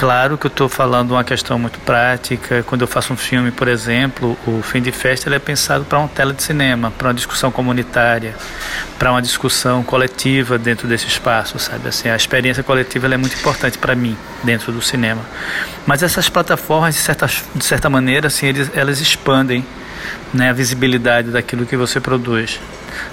Claro 0.00 0.38
que 0.38 0.46
eu 0.46 0.48
estou 0.48 0.66
falando 0.66 1.10
uma 1.10 1.22
questão 1.22 1.58
muito 1.58 1.78
prática. 1.80 2.62
Quando 2.62 2.80
eu 2.80 2.86
faço 2.86 3.12
um 3.12 3.18
filme, 3.18 3.50
por 3.50 3.68
exemplo, 3.68 4.34
o 4.46 4.62
Fim 4.62 4.80
de 4.80 4.90
Festa 4.90 5.28
é 5.28 5.38
pensado 5.38 5.84
para 5.84 5.98
uma 5.98 6.08
tela 6.08 6.32
de 6.32 6.42
cinema, 6.42 6.90
para 6.90 7.08
uma 7.08 7.12
discussão 7.12 7.52
comunitária, 7.52 8.34
para 8.98 9.10
uma 9.10 9.20
discussão 9.20 9.82
coletiva 9.82 10.56
dentro 10.56 10.88
desse 10.88 11.06
espaço, 11.06 11.58
sabe? 11.58 11.86
Assim, 11.86 12.08
a 12.08 12.16
experiência 12.16 12.62
coletiva 12.62 13.12
é 13.12 13.16
muito 13.18 13.36
importante 13.36 13.76
para 13.76 13.94
mim 13.94 14.16
dentro 14.42 14.72
do 14.72 14.80
cinema. 14.80 15.20
Mas 15.84 16.02
essas 16.02 16.30
plataformas, 16.30 16.94
de 16.94 17.00
certa, 17.02 17.26
de 17.54 17.64
certa 17.66 17.90
maneira, 17.90 18.28
assim, 18.28 18.46
eles, 18.46 18.70
elas 18.74 19.02
expandem 19.02 19.66
né, 20.32 20.50
a 20.50 20.52
visibilidade 20.52 21.30
daquilo 21.30 21.66
que 21.66 21.76
você 21.76 22.00
produz 22.00 22.60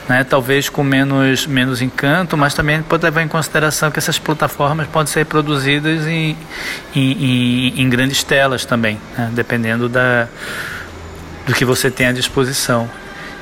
né? 0.07 0.23
talvez 0.23 0.69
com 0.69 0.83
menos, 0.83 1.45
menos 1.45 1.81
encanto, 1.81 2.37
mas 2.37 2.53
também 2.53 2.81
pode 2.81 3.03
levar 3.03 3.21
em 3.21 3.27
consideração 3.27 3.91
que 3.91 3.99
essas 3.99 4.17
plataformas 4.17 4.87
podem 4.87 5.11
ser 5.11 5.25
produzidas 5.25 6.05
em, 6.05 6.37
em, 6.95 7.11
em, 7.11 7.81
em 7.81 7.89
grandes 7.89 8.23
telas 8.23 8.65
também, 8.65 8.99
né? 9.17 9.29
dependendo 9.33 9.89
da, 9.89 10.27
do 11.45 11.53
que 11.53 11.65
você 11.65 11.91
tem 11.91 12.07
à 12.07 12.11
disposição. 12.11 12.89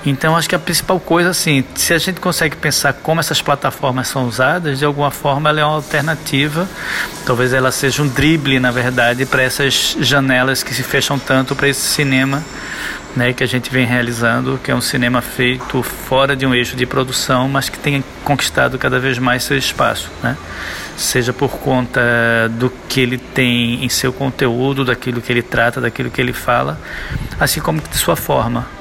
Então, 0.06 0.38
acho 0.38 0.48
que 0.48 0.56
a 0.56 0.60
principal 0.60 1.00
coisa, 1.00 1.32
assim, 1.32 1.64
se 1.74 1.94
a 1.94 1.98
gente 1.98 2.20
consegue 2.20 2.56
pensar 2.56 2.94
como 2.94 3.20
essas 3.20 3.42
plataformas 3.42 4.08
são 4.08 4.28
usadas, 4.28 4.80
de 4.80 4.86
alguma 4.86 5.10
forma 5.10 5.50
ela 5.50 5.60
é 5.62 5.66
uma 5.66 5.76
alternativa, 5.76 6.70
talvez 7.26 7.54
ela 7.54 7.72
seja 7.72 8.04
um 8.04 8.08
drible, 8.08 8.60
na 8.60 8.72
verdade, 8.72 9.26
para 9.26 9.42
essas 9.42 9.98
janelas 10.00 10.62
que 10.62 10.74
se 10.74 10.84
fecham 10.84 11.18
tanto 11.18 11.56
para 11.56 11.68
esse 11.68 11.82
cinema 11.82 12.44
né, 13.16 13.34
que 13.34 13.44
a 13.44 13.48
gente 13.48 13.72
vem 13.72 13.86
realizando, 13.86 14.60
que 14.64 14.70
é 14.70 14.76
um 14.76 14.82
cinema 14.82 15.22
feito 15.22 15.82
fora 15.82 16.36
de 16.36 16.46
um 16.46 16.54
eixo 16.54 16.76
de 16.76 16.86
produção, 16.86 17.48
mas 17.48 17.70
que 17.70 17.80
tem 17.80 18.04
conquistado 18.24 18.78
cada 18.78 19.00
vez 19.00 19.18
mais 19.18 19.44
seu 19.44 19.58
espaço, 19.58 20.12
né? 20.22 20.38
seja 20.98 21.34
por 21.34 21.52
conta 21.52 22.02
do 22.52 22.70
que 22.88 23.02
ele 23.02 23.18
tem 23.18 23.84
em 23.84 23.90
seu 23.90 24.14
conteúdo, 24.14 24.86
daquilo 24.86 25.22
que 25.22 25.32
ele 25.32 25.42
trata, 25.42 25.82
daquilo 25.82 26.10
que 26.10 26.22
ele 26.22 26.34
fala, 26.34 26.80
assim 27.40 27.60
como 27.60 27.82
de 27.82 27.98
sua 27.98 28.16
forma. 28.16 28.75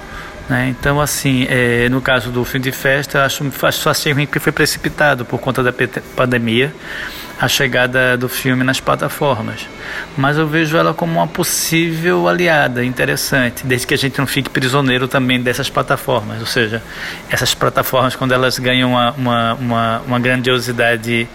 Né? 0.48 0.68
Então, 0.68 1.00
assim, 1.00 1.46
é, 1.48 1.88
no 1.88 2.00
caso 2.00 2.30
do 2.30 2.44
fim 2.44 2.60
de 2.60 2.72
festa, 2.72 3.24
acho, 3.24 3.44
acho 3.62 3.88
achei 3.88 4.12
ruim 4.12 4.26
que 4.26 4.38
foi 4.38 4.52
precipitado 4.52 5.24
por 5.24 5.40
conta 5.40 5.62
da 5.62 5.72
pandemia 6.14 6.72
a 7.40 7.48
chegada 7.48 8.16
do 8.16 8.28
filme 8.28 8.62
nas 8.62 8.80
plataformas. 8.80 9.66
Mas 10.16 10.38
eu 10.38 10.46
vejo 10.46 10.76
ela 10.76 10.94
como 10.94 11.14
uma 11.14 11.26
possível 11.26 12.28
aliada 12.28 12.84
interessante, 12.84 13.66
desde 13.66 13.86
que 13.86 13.94
a 13.94 13.98
gente 13.98 14.18
não 14.18 14.26
fique 14.26 14.48
prisioneiro 14.48 15.08
também 15.08 15.40
dessas 15.42 15.68
plataformas. 15.68 16.40
Ou 16.40 16.46
seja, 16.46 16.82
essas 17.28 17.54
plataformas, 17.54 18.14
quando 18.14 18.32
elas 18.32 18.58
ganham 18.58 18.90
uma, 18.90 19.12
uma, 19.12 19.54
uma, 19.54 20.02
uma 20.06 20.20
grandiosidade 20.20 21.28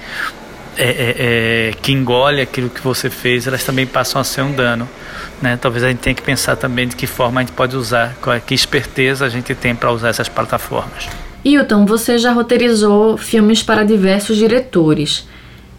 é, 0.79 0.89
é, 0.89 1.15
é, 1.69 1.74
que 1.81 1.91
engole 1.91 2.39
aquilo 2.39 2.69
que 2.69 2.81
você 2.81 3.09
fez, 3.09 3.45
elas 3.45 3.63
também 3.65 3.86
passam 3.86 4.21
a 4.21 4.24
ser 4.24 4.41
um 4.41 4.53
dano. 4.53 4.88
Né? 5.41 5.57
Talvez 5.57 5.83
a 5.83 5.89
gente 5.89 6.00
tenha 6.00 6.15
que 6.15 6.21
pensar 6.21 6.55
também 6.55 6.88
de 6.88 6.95
que 6.95 7.05
forma 7.05 7.41
a 7.41 7.43
gente 7.43 7.53
pode 7.53 7.75
usar, 7.75 8.15
qual, 8.21 8.39
que 8.39 8.53
esperteza 8.53 9.25
a 9.25 9.29
gente 9.29 9.53
tem 9.53 9.75
para 9.75 9.91
usar 9.91 10.07
essas 10.07 10.29
plataformas. 10.29 11.09
Hilton, 11.43 11.86
você 11.86 12.17
já 12.17 12.31
roteirizou 12.31 13.17
filmes 13.17 13.62
para 13.62 13.83
diversos 13.83 14.38
diretores. 14.38 15.27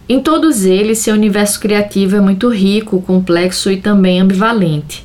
Em 0.07 0.19
todos 0.19 0.65
eles, 0.65 0.99
seu 0.99 1.15
universo 1.15 1.59
criativo 1.59 2.15
é 2.15 2.21
muito 2.21 2.49
rico, 2.49 3.01
complexo 3.01 3.71
e 3.71 3.77
também 3.77 4.19
ambivalente. 4.19 5.03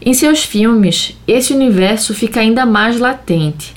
Em 0.00 0.14
seus 0.14 0.44
filmes, 0.44 1.16
esse 1.26 1.52
universo 1.52 2.14
fica 2.14 2.40
ainda 2.40 2.64
mais 2.64 2.98
latente. 2.98 3.74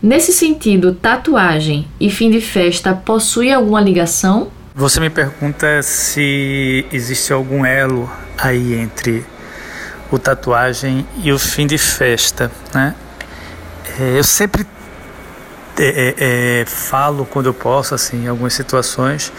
Nesse 0.00 0.32
sentido, 0.32 0.94
tatuagem 0.94 1.86
e 1.98 2.08
fim 2.08 2.30
de 2.30 2.40
festa 2.40 2.94
possuem 2.94 3.52
alguma 3.52 3.80
ligação? 3.80 4.48
Você 4.78 5.00
me 5.00 5.10
pergunta 5.10 5.82
se 5.82 6.86
existe 6.92 7.32
algum 7.32 7.66
elo 7.66 8.08
aí 8.38 8.74
entre 8.74 9.26
o 10.08 10.20
tatuagem 10.20 11.04
e 11.16 11.32
o 11.32 11.38
fim 11.38 11.66
de 11.66 11.76
festa, 11.76 12.48
né? 12.72 12.94
É, 13.98 14.16
eu 14.16 14.22
sempre 14.22 14.64
é, 15.76 15.82
é, 15.82 16.14
é, 16.60 16.64
falo 16.64 17.26
quando 17.26 17.46
eu 17.46 17.54
posso, 17.54 17.92
assim, 17.92 18.26
em 18.26 18.28
algumas 18.28 18.54
situações, 18.54 19.32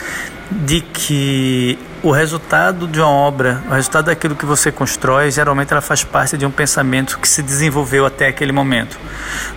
de 0.51 0.81
que 0.81 1.79
o 2.01 2.11
resultado 2.11 2.87
de 2.87 2.99
uma 2.99 3.09
obra, 3.09 3.61
o 3.69 3.73
resultado 3.73 4.05
daquilo 4.05 4.35
que 4.35 4.45
você 4.45 4.71
constrói, 4.71 5.31
geralmente 5.31 5.71
ela 5.71 5.81
faz 5.81 6.03
parte 6.03 6.37
de 6.37 6.45
um 6.45 6.51
pensamento 6.51 7.19
que 7.19 7.27
se 7.27 7.43
desenvolveu 7.43 8.05
até 8.05 8.27
aquele 8.27 8.53
momento, 8.53 8.97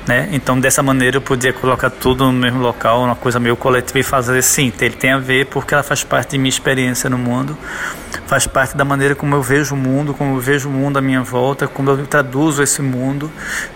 né? 0.06 0.28
Então 0.32 0.58
dessa 0.58 0.82
maneira 0.82 1.18
eu 1.18 1.20
podia 1.20 1.52
colocar 1.52 1.90
tudo 1.90 2.24
no 2.24 2.32
mesmo 2.32 2.60
local, 2.60 3.04
uma 3.04 3.14
coisa 3.14 3.38
meio 3.38 3.56
coletiva 3.56 4.00
e 4.00 4.02
fazer 4.02 4.42
sim, 4.42 4.72
ele 4.80 4.96
tem 4.96 5.12
a 5.12 5.18
ver 5.18 5.46
porque 5.46 5.72
ela 5.72 5.84
faz 5.84 6.02
parte 6.02 6.30
de 6.30 6.38
minha 6.38 6.48
experiência 6.48 7.08
no 7.08 7.16
mundo, 7.16 7.56
faz 8.26 8.46
parte 8.46 8.76
da 8.76 8.84
maneira 8.84 9.14
como 9.14 9.36
eu 9.36 9.42
vejo 9.42 9.76
o 9.76 9.78
mundo, 9.78 10.12
como 10.12 10.34
eu 10.34 10.40
vejo 10.40 10.68
o 10.68 10.72
mundo 10.72 10.98
à 10.98 11.00
minha 11.00 11.22
volta, 11.22 11.68
como 11.68 11.90
eu 11.90 12.06
traduzo 12.06 12.60
esse 12.60 12.82
mundo, 12.82 13.30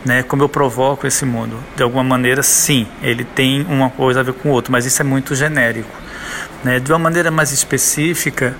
né? 0.04 0.24
Como 0.24 0.42
eu 0.42 0.48
provoco 0.48 1.06
esse 1.06 1.24
mundo. 1.24 1.56
De 1.76 1.84
alguma 1.84 2.02
maneira, 2.02 2.42
sim, 2.42 2.86
ele 3.00 3.22
tem 3.22 3.64
uma 3.68 3.90
coisa 3.90 4.20
a 4.20 4.22
ver 4.24 4.32
com 4.32 4.48
o 4.48 4.52
outro, 4.52 4.72
mas 4.72 4.84
isso 4.84 5.00
é 5.00 5.04
muito 5.04 5.34
genérico. 5.36 6.05
Né? 6.66 6.80
De 6.80 6.90
uma 6.90 6.98
maneira 6.98 7.30
mais 7.30 7.52
específica, 7.52 8.56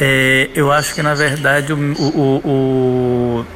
é, 0.00 0.48
eu 0.54 0.72
acho 0.72 0.94
que 0.94 1.02
na 1.02 1.14
verdade 1.14 1.74
o, 1.74 1.76
o, 1.76 2.40
o, 2.42 3.46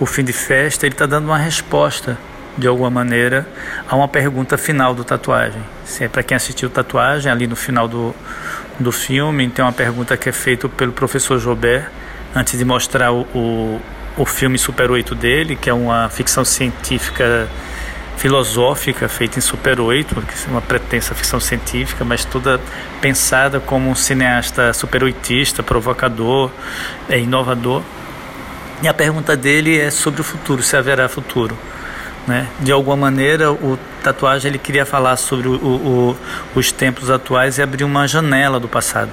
o 0.00 0.06
fim 0.06 0.24
de 0.24 0.32
festa 0.32 0.86
ele 0.86 0.94
está 0.94 1.04
dando 1.04 1.26
uma 1.26 1.36
resposta 1.36 2.16
de 2.56 2.66
alguma 2.66 2.88
maneira 2.88 3.46
a 3.86 3.94
uma 3.94 4.08
pergunta 4.08 4.56
final 4.56 4.94
do 4.94 5.04
tatuagem. 5.04 5.60
Se 5.84 6.04
é 6.04 6.08
para 6.08 6.22
quem 6.22 6.36
assistiu 6.36 6.70
tatuagem 6.70 7.30
ali 7.30 7.46
no 7.46 7.54
final 7.54 7.86
do, 7.86 8.14
do 8.80 8.90
filme, 8.90 9.46
tem 9.50 9.62
uma 9.62 9.74
pergunta 9.74 10.16
que 10.16 10.30
é 10.30 10.32
feita 10.32 10.66
pelo 10.66 10.92
professor 10.92 11.38
Jobert 11.38 11.90
antes 12.34 12.58
de 12.58 12.64
mostrar 12.64 13.12
o, 13.12 13.26
o, 13.34 13.80
o 14.16 14.24
filme 14.24 14.56
Super 14.56 14.90
8 14.90 15.14
dele, 15.14 15.54
que 15.54 15.68
é 15.68 15.74
uma 15.74 16.08
ficção 16.08 16.46
científica 16.46 17.46
filosófica 18.18 19.08
feita 19.08 19.38
em 19.38 19.40
Super 19.40 19.80
8, 19.80 20.14
que 20.22 20.46
é 20.46 20.50
uma 20.50 20.60
pretensa 20.60 21.14
ficção 21.14 21.38
científica, 21.38 22.04
mas 22.04 22.24
toda 22.24 22.60
pensada 23.00 23.60
como 23.60 23.88
um 23.88 23.94
cineasta 23.94 24.72
super 24.74 25.04
oitista, 25.04 25.62
provocador, 25.62 26.50
é, 27.08 27.18
inovador. 27.18 27.82
E 28.82 28.88
a 28.88 28.94
pergunta 28.94 29.36
dele 29.36 29.78
é 29.78 29.90
sobre 29.90 30.20
o 30.20 30.24
futuro, 30.24 30.62
se 30.62 30.76
haverá 30.76 31.08
futuro. 31.08 31.56
Né? 32.26 32.48
De 32.60 32.72
alguma 32.72 32.96
maneira, 32.96 33.52
o 33.52 33.78
tatuagem 34.02 34.50
ele 34.50 34.58
queria 34.58 34.84
falar 34.84 35.16
sobre 35.16 35.48
o, 35.48 35.54
o, 35.54 36.16
os 36.54 36.72
tempos 36.72 37.10
atuais 37.10 37.58
e 37.58 37.62
abrir 37.62 37.84
uma 37.84 38.06
janela 38.06 38.58
do 38.58 38.68
passado 38.68 39.10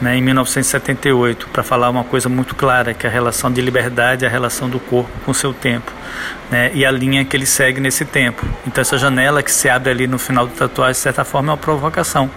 né, 0.00 0.16
em 0.16 0.22
1978, 0.22 1.48
para 1.48 1.62
falar 1.62 1.90
uma 1.90 2.04
coisa 2.04 2.28
muito 2.28 2.54
clara, 2.54 2.94
que 2.94 3.06
é 3.06 3.10
a 3.10 3.12
relação 3.12 3.52
de 3.52 3.60
liberdade, 3.60 4.24
a 4.24 4.28
relação 4.28 4.68
do 4.68 4.80
corpo 4.80 5.10
com 5.24 5.30
o 5.30 5.34
seu 5.34 5.52
tempo, 5.52 5.92
né, 6.50 6.70
e 6.74 6.86
a 6.86 6.90
linha 6.90 7.24
que 7.24 7.36
ele 7.36 7.46
segue 7.46 7.80
nesse 7.80 8.04
tempo. 8.04 8.44
Então 8.66 8.80
essa 8.80 8.96
janela 8.96 9.42
que 9.42 9.52
se 9.52 9.68
abre 9.68 9.90
ali 9.90 10.06
no 10.06 10.18
final 10.18 10.46
do 10.46 10.54
tatuagem, 10.54 10.92
de 10.92 10.98
certa 10.98 11.24
forma, 11.24 11.50
é 11.50 11.52
uma 11.52 11.58
provocação 11.58 12.30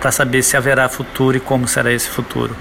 para 0.00 0.12
saber 0.12 0.42
se 0.42 0.56
haverá 0.56 0.88
futuro 0.88 1.36
e 1.36 1.40
como 1.40 1.66
será 1.66 1.92
esse 1.92 2.08
futuro. 2.08 2.54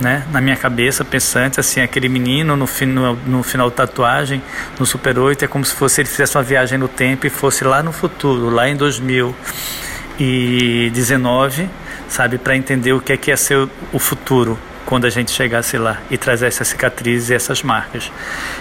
Né? 0.00 0.24
Na 0.32 0.40
minha 0.40 0.56
cabeça, 0.56 1.04
pensante, 1.04 1.60
assim, 1.60 1.80
aquele 1.80 2.08
menino 2.08 2.56
no, 2.56 2.66
no, 2.86 3.16
no 3.26 3.42
final 3.42 3.68
da 3.70 3.76
tatuagem, 3.76 4.42
no 4.78 4.86
Super 4.86 5.18
8, 5.18 5.44
é 5.44 5.48
como 5.48 5.64
se 5.64 5.74
fosse 5.74 6.00
ele 6.00 6.08
fizesse 6.08 6.36
uma 6.36 6.42
viagem 6.42 6.78
no 6.78 6.88
tempo 6.88 7.26
e 7.26 7.30
fosse 7.30 7.62
lá 7.62 7.82
no 7.82 7.92
futuro, 7.92 8.50
lá 8.50 8.68
em 8.68 8.74
2019, 8.74 11.70
sabe, 12.12 12.36
para 12.36 12.54
entender 12.54 12.92
o 12.92 13.00
que 13.00 13.12
é 13.14 13.16
que 13.16 13.30
ia 13.30 13.36
ser 13.36 13.68
o 13.92 13.98
futuro 13.98 14.58
quando 14.84 15.06
a 15.06 15.10
gente 15.10 15.30
chegasse 15.30 15.78
lá 15.78 15.98
e 16.10 16.18
trazer 16.18 16.46
essas 16.46 16.68
cicatrizes 16.68 17.30
e 17.30 17.34
essas 17.34 17.62
marcas. 17.62 18.12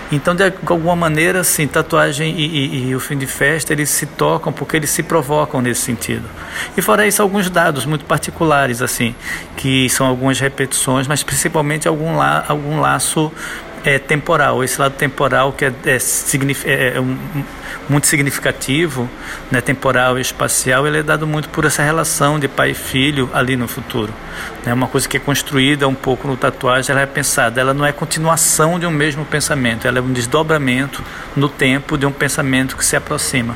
Então, 0.09 0.33
de 0.33 0.43
alguma 0.65 0.95
maneira, 0.95 1.41
assim, 1.41 1.67
tatuagem 1.67 2.33
e, 2.39 2.45
e, 2.45 2.87
e, 2.89 2.95
o 2.95 2.99
fim 3.01 3.17
de 3.17 3.25
festa, 3.25 3.73
eles 3.73 3.89
se 3.89 4.05
tocam 4.05 4.53
porque 4.53 4.77
eles 4.77 4.89
se 4.89 5.03
provocam 5.03 5.61
nesse 5.61 5.81
sentido. 5.81 6.23
E 6.77 6.81
fora 6.81 7.05
isso, 7.05 7.21
alguns 7.21 7.49
dados 7.49 7.85
muito 7.85 8.05
particulares, 8.05 8.81
assim, 8.81 9.13
que 9.57 9.89
são 9.89 10.05
algumas 10.07 10.39
repetições, 10.39 11.05
mas 11.05 11.21
principalmente 11.21 11.85
algum, 11.87 12.15
la, 12.15 12.45
algum 12.47 12.79
laço 12.79 13.29
é, 13.83 13.99
temporal. 13.99 14.63
Esse 14.63 14.79
lado 14.79 14.93
temporal 14.93 15.51
que 15.53 15.65
é, 15.65 15.73
é, 15.85 15.97
é, 16.65 16.93
é 16.95 16.99
um, 16.99 17.17
muito 17.89 18.07
significativo, 18.07 19.09
né, 19.49 19.61
temporal 19.61 20.17
e 20.17 20.21
espacial, 20.21 20.87
ele 20.87 20.99
é 20.99 21.03
dado 21.03 21.27
muito 21.27 21.49
por 21.49 21.65
essa 21.65 21.83
relação 21.83 22.39
de 22.39 22.47
pai 22.47 22.71
e 22.71 22.73
filho 22.73 23.29
ali 23.33 23.55
no 23.55 23.67
futuro. 23.67 24.13
É 24.63 24.67
né, 24.67 24.73
uma 24.73 24.87
coisa 24.87 25.07
que 25.07 25.17
é 25.17 25.19
construída 25.19 25.87
um 25.87 25.95
pouco 25.95 26.27
no 26.27 26.37
tatuagem, 26.37 26.91
ela 26.91 27.01
é 27.01 27.05
pensada, 27.05 27.59
ela 27.59 27.73
não 27.73 27.85
é 27.85 27.91
continuação 27.91 28.79
de 28.79 28.85
um 28.85 28.91
mesmo 28.91 29.25
pensamento, 29.25 29.87
ela 29.87 29.99
é 29.99 30.01
um 30.01 30.13
desdobramento 30.13 31.03
no 31.35 31.49
tempo 31.49 31.97
de 31.97 32.05
um 32.05 32.11
pensamento 32.11 32.77
que 32.77 32.85
se 32.85 32.95
aproxima. 32.95 33.55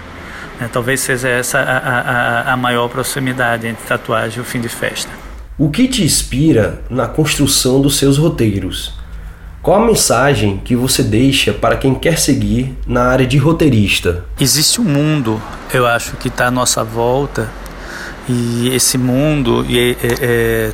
Né, 0.59 0.69
talvez 0.71 1.01
seja 1.01 1.29
essa 1.29 1.59
a, 1.59 2.49
a, 2.49 2.53
a 2.53 2.57
maior 2.57 2.87
proximidade 2.89 3.67
entre 3.67 3.85
tatuagem 3.85 4.37
e 4.37 4.41
o 4.41 4.45
fim 4.45 4.59
de 4.59 4.69
festa. 4.69 5.11
O 5.57 5.69
que 5.69 5.87
te 5.87 6.03
inspira 6.03 6.81
na 6.89 7.07
construção 7.07 7.81
dos 7.81 7.97
seus 7.97 8.17
roteiros? 8.17 9.04
Qual 9.65 9.81
a 9.81 9.83
mensagem 9.83 10.61
que 10.63 10.75
você 10.75 11.01
deixa 11.01 11.51
para 11.51 11.75
quem 11.75 11.95
quer 11.95 12.19
seguir 12.19 12.77
na 12.85 13.05
área 13.05 13.25
de 13.25 13.35
roteirista? 13.39 14.23
Existe 14.39 14.79
um 14.79 14.83
mundo, 14.83 15.41
eu 15.73 15.87
acho, 15.87 16.15
que 16.17 16.27
está 16.27 16.45
à 16.45 16.51
nossa 16.51 16.83
volta 16.83 17.49
e 18.29 18.69
esse 18.75 18.95
mundo 18.95 19.65
está 19.67 20.05
é, 20.05 20.17
é, 20.21 20.71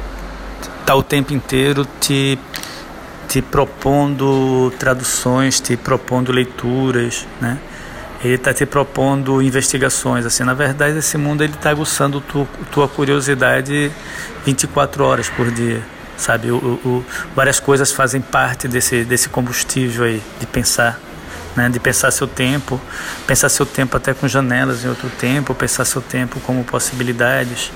tá 0.86 0.94
o 0.94 1.02
tempo 1.02 1.34
inteiro 1.34 1.88
te, 2.02 2.38
te 3.30 3.42
propondo 3.42 4.74
traduções, 4.78 5.62
te 5.62 5.78
propondo 5.78 6.34
leituras, 6.34 7.26
né? 7.40 7.60
Ele 8.22 8.36
está 8.36 8.54
te 8.54 8.66
propondo 8.66 9.42
investigações. 9.42 10.26
Assim, 10.26 10.44
na 10.44 10.54
verdade, 10.54 10.98
esse 10.98 11.18
mundo 11.18 11.46
ele 11.46 11.54
está 11.54 11.70
aguçando 11.70 12.20
tu, 12.20 12.46
tua 12.74 12.90
curiosidade 12.90 13.90
24 14.46 15.02
horas 15.06 15.30
por 15.30 15.50
dia 15.50 15.82
sabe? 16.22 16.52
O, 16.52 16.56
o, 16.56 17.06
várias 17.36 17.60
coisas 17.60 17.92
fazem 17.92 18.22
parte 18.22 18.68
desse, 18.68 19.04
desse 19.04 19.28
combustível 19.28 20.06
aí, 20.06 20.22
de 20.40 20.46
pensar, 20.46 21.00
né? 21.56 21.68
De 21.68 21.80
pensar 21.80 22.12
seu 22.12 22.28
tempo, 22.28 22.80
pensar 23.26 23.50
seu 23.50 23.66
tempo 23.66 23.98
até 23.98 24.14
com 24.14 24.28
janelas 24.28 24.86
em 24.86 24.88
outro 24.88 25.10
tempo, 25.10 25.54
pensar 25.56 25.84
seu 25.84 26.02
tempo 26.02 26.40
como 26.42 26.64
possibilidades, 26.64 27.72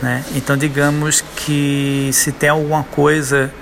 né? 0.00 0.24
Então, 0.34 0.56
digamos 0.56 1.22
que 1.36 2.10
se 2.12 2.32
tem 2.32 2.48
alguma 2.48 2.84
coisa 2.84 3.52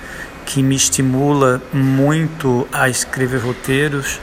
que 0.45 0.63
me 0.63 0.77
estimula 0.77 1.61
muito 1.73 2.69
a 2.73 2.89
escrever 2.89 3.39
roteiros, 3.39 4.21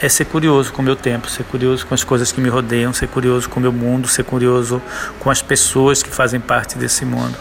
é 0.00 0.08
ser 0.08 0.26
curioso 0.26 0.72
com 0.72 0.80
o 0.80 0.84
meu 0.84 0.94
tempo, 0.94 1.28
ser 1.28 1.42
curioso 1.44 1.84
com 1.84 1.94
as 1.94 2.04
coisas 2.04 2.30
que 2.30 2.40
me 2.40 2.48
rodeiam, 2.48 2.92
ser 2.92 3.08
curioso 3.08 3.48
com 3.48 3.58
o 3.58 3.62
meu 3.62 3.72
mundo, 3.72 4.06
ser 4.06 4.24
curioso 4.24 4.80
com 5.18 5.28
as 5.28 5.42
pessoas 5.42 6.02
que 6.02 6.10
fazem 6.10 6.38
parte 6.38 6.78
desse 6.78 7.04
mundo. 7.04 7.36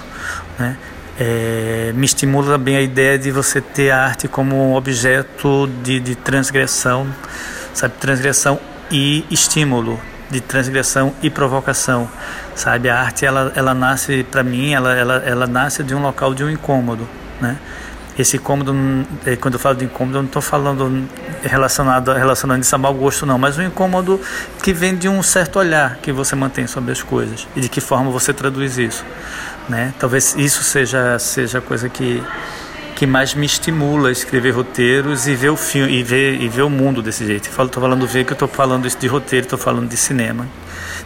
Né? 0.58 0.76
É, 1.20 1.92
me 1.96 2.06
estimula 2.06 2.54
também 2.54 2.76
a 2.76 2.82
ideia 2.82 3.18
de 3.18 3.32
você 3.32 3.60
ter 3.60 3.90
a 3.90 4.06
arte 4.06 4.28
como 4.28 4.56
um 4.56 4.76
objeto 4.76 5.68
de, 5.82 6.00
de 6.00 6.16
transgressão, 6.16 7.08
sabe? 7.74 7.96
Transgressão 8.00 8.60
e 8.92 9.26
estímulo, 9.32 10.00
de 10.30 10.40
transgressão 10.42 11.14
e 11.24 11.30
provocação, 11.30 12.08
sabe? 12.56 12.90
A 12.90 13.00
arte, 13.00 13.26
ela, 13.26 13.52
ela 13.56 13.74
nasce, 13.74 14.24
para 14.30 14.44
mim, 14.44 14.74
ela, 14.74 14.94
ela, 14.94 15.16
ela 15.26 15.48
nasce 15.48 15.84
de 15.84 15.96
um 15.96 16.02
local 16.02 16.36
de 16.36 16.44
um 16.44 16.50
incômodo, 16.50 17.08
né? 17.42 17.58
Esse 18.18 18.38
incômodo, 18.38 18.76
é, 19.26 19.36
quando 19.36 19.56
eu 19.56 19.60
falo 19.60 19.76
de 19.76 19.86
incômodo, 19.86 20.18
eu 20.18 20.22
não 20.24 20.28
estou 20.28 20.42
falando 20.42 21.08
relacionado 21.44 22.12
relacionando 22.14 22.64
isso 22.64 22.74
a 22.74 22.78
mau 22.78 22.94
gosto, 22.94 23.28
não, 23.28 23.38
mas 23.38 23.60
um 23.60 23.62
incômodo 23.62 24.20
que 24.64 24.74
vem 24.74 24.96
de 24.96 25.08
um 25.08 25.22
certo 25.22 25.60
olhar 25.60 25.98
que 25.98 26.12
você 26.12 26.36
mantém 26.36 26.66
sobre 26.66 26.92
as 26.92 27.04
coisas 27.04 27.48
e 27.56 27.62
de 27.62 27.70
que 27.70 27.80
forma 27.80 28.10
você 28.10 28.34
traduz 28.34 28.80
isso. 28.80 29.06
Né? 29.70 29.94
Talvez 30.00 30.36
isso 30.38 30.64
seja, 30.64 31.20
seja 31.20 31.58
a 31.58 31.62
coisa 31.62 31.90
que, 31.90 32.24
que 32.96 33.06
mais 33.06 33.34
me 33.34 33.46
estimula 33.46 34.10
a 34.10 34.12
escrever 34.12 34.52
roteiros 34.52 35.28
e 35.28 35.36
ver 35.36 35.50
o 35.50 35.58
filme 35.58 35.92
e 35.94 36.04
ver, 36.04 36.42
e 36.42 36.48
ver 36.48 36.62
o 36.62 36.70
mundo 36.70 37.02
desse 37.02 37.26
jeito. 37.26 37.50
Estou 37.50 37.82
falando 37.82 38.08
ver 38.08 38.24
que 38.24 38.32
eu 38.32 38.36
estou 38.36 38.48
falando 38.48 38.88
isso 38.88 38.98
de 38.98 39.08
roteiro, 39.08 39.46
estou 39.46 39.60
falando 39.60 39.90
de 39.90 39.98
cinema 39.98 40.48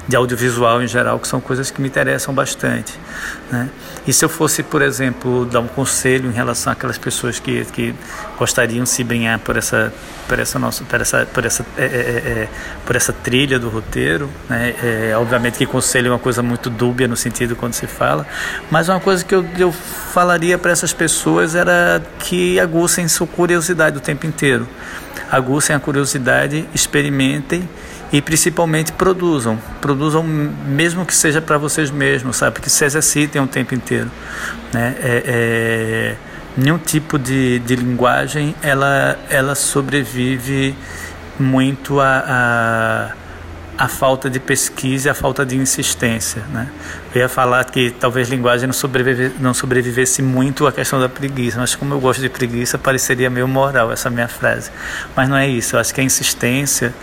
de 0.08 0.16
audiovisual 0.16 0.82
em 0.82 0.88
geral, 0.88 1.20
que 1.20 1.28
são 1.28 1.40
coisas 1.40 1.72
que 1.72 1.82
me 1.82 1.88
interessam 1.88 2.34
bastante. 2.34 2.94
Né? 3.52 3.70
E 4.06 4.14
se 4.14 4.26
eu 4.26 4.30
fosse, 4.30 4.64
por 4.64 4.82
exemplo, 4.82 5.46
dar 5.46 5.60
um 5.60 5.68
conselho 5.68 6.30
em 6.30 6.34
relação 6.34 6.74
àquelas 6.74 6.98
pessoas 6.98 7.40
que, 7.40 7.66
que 7.66 7.94
gostariam 8.38 8.84
de 8.84 8.90
se 8.90 9.04
brinhar 9.04 9.40
por 9.40 9.58
essa, 9.58 9.94
por 10.28 10.40
essa 10.40 10.58
nossa, 10.58 10.84
por 10.84 11.02
essa, 11.02 11.26
por 11.26 11.46
essa, 11.46 11.66
é, 11.78 11.84
é, 11.84 11.86
é, 11.86 11.90
é, 11.90 12.50
por 12.86 12.96
essa 12.96 13.14
trilha 13.14 13.60
do 13.60 13.70
roteiro, 13.70 14.30
né? 14.50 14.74
É, 14.82 15.14
obviamente 15.16 15.58
que 15.58 15.66
conselho 15.66 16.08
é 16.08 16.12
uma 16.12 16.20
coisa 16.20 16.42
muito 16.42 16.70
dúbia 16.70 17.08
no 17.08 17.16
sentido 17.16 17.56
quando 17.56 17.74
se 17.74 17.86
fala, 17.86 18.26
mas 18.70 18.90
uma 18.90 19.00
coisa 19.00 19.24
que 19.24 19.36
eu, 19.36 19.46
eu 19.58 19.72
falaria 19.72 20.58
para 20.58 20.72
essas 20.72 20.94
pessoas 20.94 21.54
era 21.54 22.02
que 22.20 22.60
aguçem 22.60 23.08
sua 23.08 23.28
curiosidade 23.28 23.98
o 23.98 24.02
tempo 24.02 24.26
inteiro. 24.26 24.68
Aguçem 25.30 25.76
a 25.76 25.80
curiosidade, 25.80 26.68
experimentem 26.74 27.68
e 28.12 28.22
principalmente 28.22 28.92
produzam, 28.92 29.58
produzam 29.80 30.22
mesmo 30.24 31.06
que 31.06 31.16
seja 31.16 31.42
para 31.42 31.58
vocês 31.58 31.90
mesmos, 31.90 32.38
sabe? 32.38 32.54
Porque 32.54 32.70
se 32.70 32.84
exercitem 32.84 33.42
o 33.42 33.48
tempo 33.48 33.74
inteiro, 33.74 34.12
né? 34.74 34.96
É, 35.00 35.24
é, 35.26 36.16
nenhum 36.58 36.78
tipo 36.78 37.18
de, 37.18 37.60
de 37.60 37.76
linguagem 37.76 38.54
ela 38.62 39.18
ela 39.30 39.56
sobrevive 39.56 40.76
muito 41.40 42.02
a, 42.02 42.24
a 42.28 43.21
a 43.78 43.88
falta 43.88 44.30
de 44.30 44.40
pesquisa 44.40 45.10
e 45.10 45.12
a 45.12 45.14
falta 45.14 45.46
de 45.46 45.56
insistência. 45.56 46.44
Né? 46.52 46.70
Eu 47.14 47.22
ia 47.22 47.30
falar 47.30 47.64
que 47.66 47.92
talvez 47.92 48.30
linguagem 48.30 48.68
não, 48.68 48.74
sobrevive, 48.74 49.32
não 49.40 49.54
sobrevivesse 49.54 50.22
muito 50.22 50.68
à 50.68 50.72
questão 50.72 51.00
da 51.00 51.10
preguiça, 51.10 51.60
mas 51.60 51.76
como 51.76 51.94
eu 51.94 52.00
gosto 52.00 52.22
de 52.22 52.30
preguiça, 52.30 52.78
pareceria 52.78 53.30
meio 53.30 53.48
moral 53.48 53.92
essa 53.92 54.10
minha 54.10 54.28
frase. 54.28 54.72
Mas 55.16 55.30
não 55.30 55.38
é 55.38 55.48
isso, 55.48 55.76
eu 55.76 55.80
acho 55.80 55.94
que 55.94 56.02
a 56.02 56.04
insistência 56.04 56.94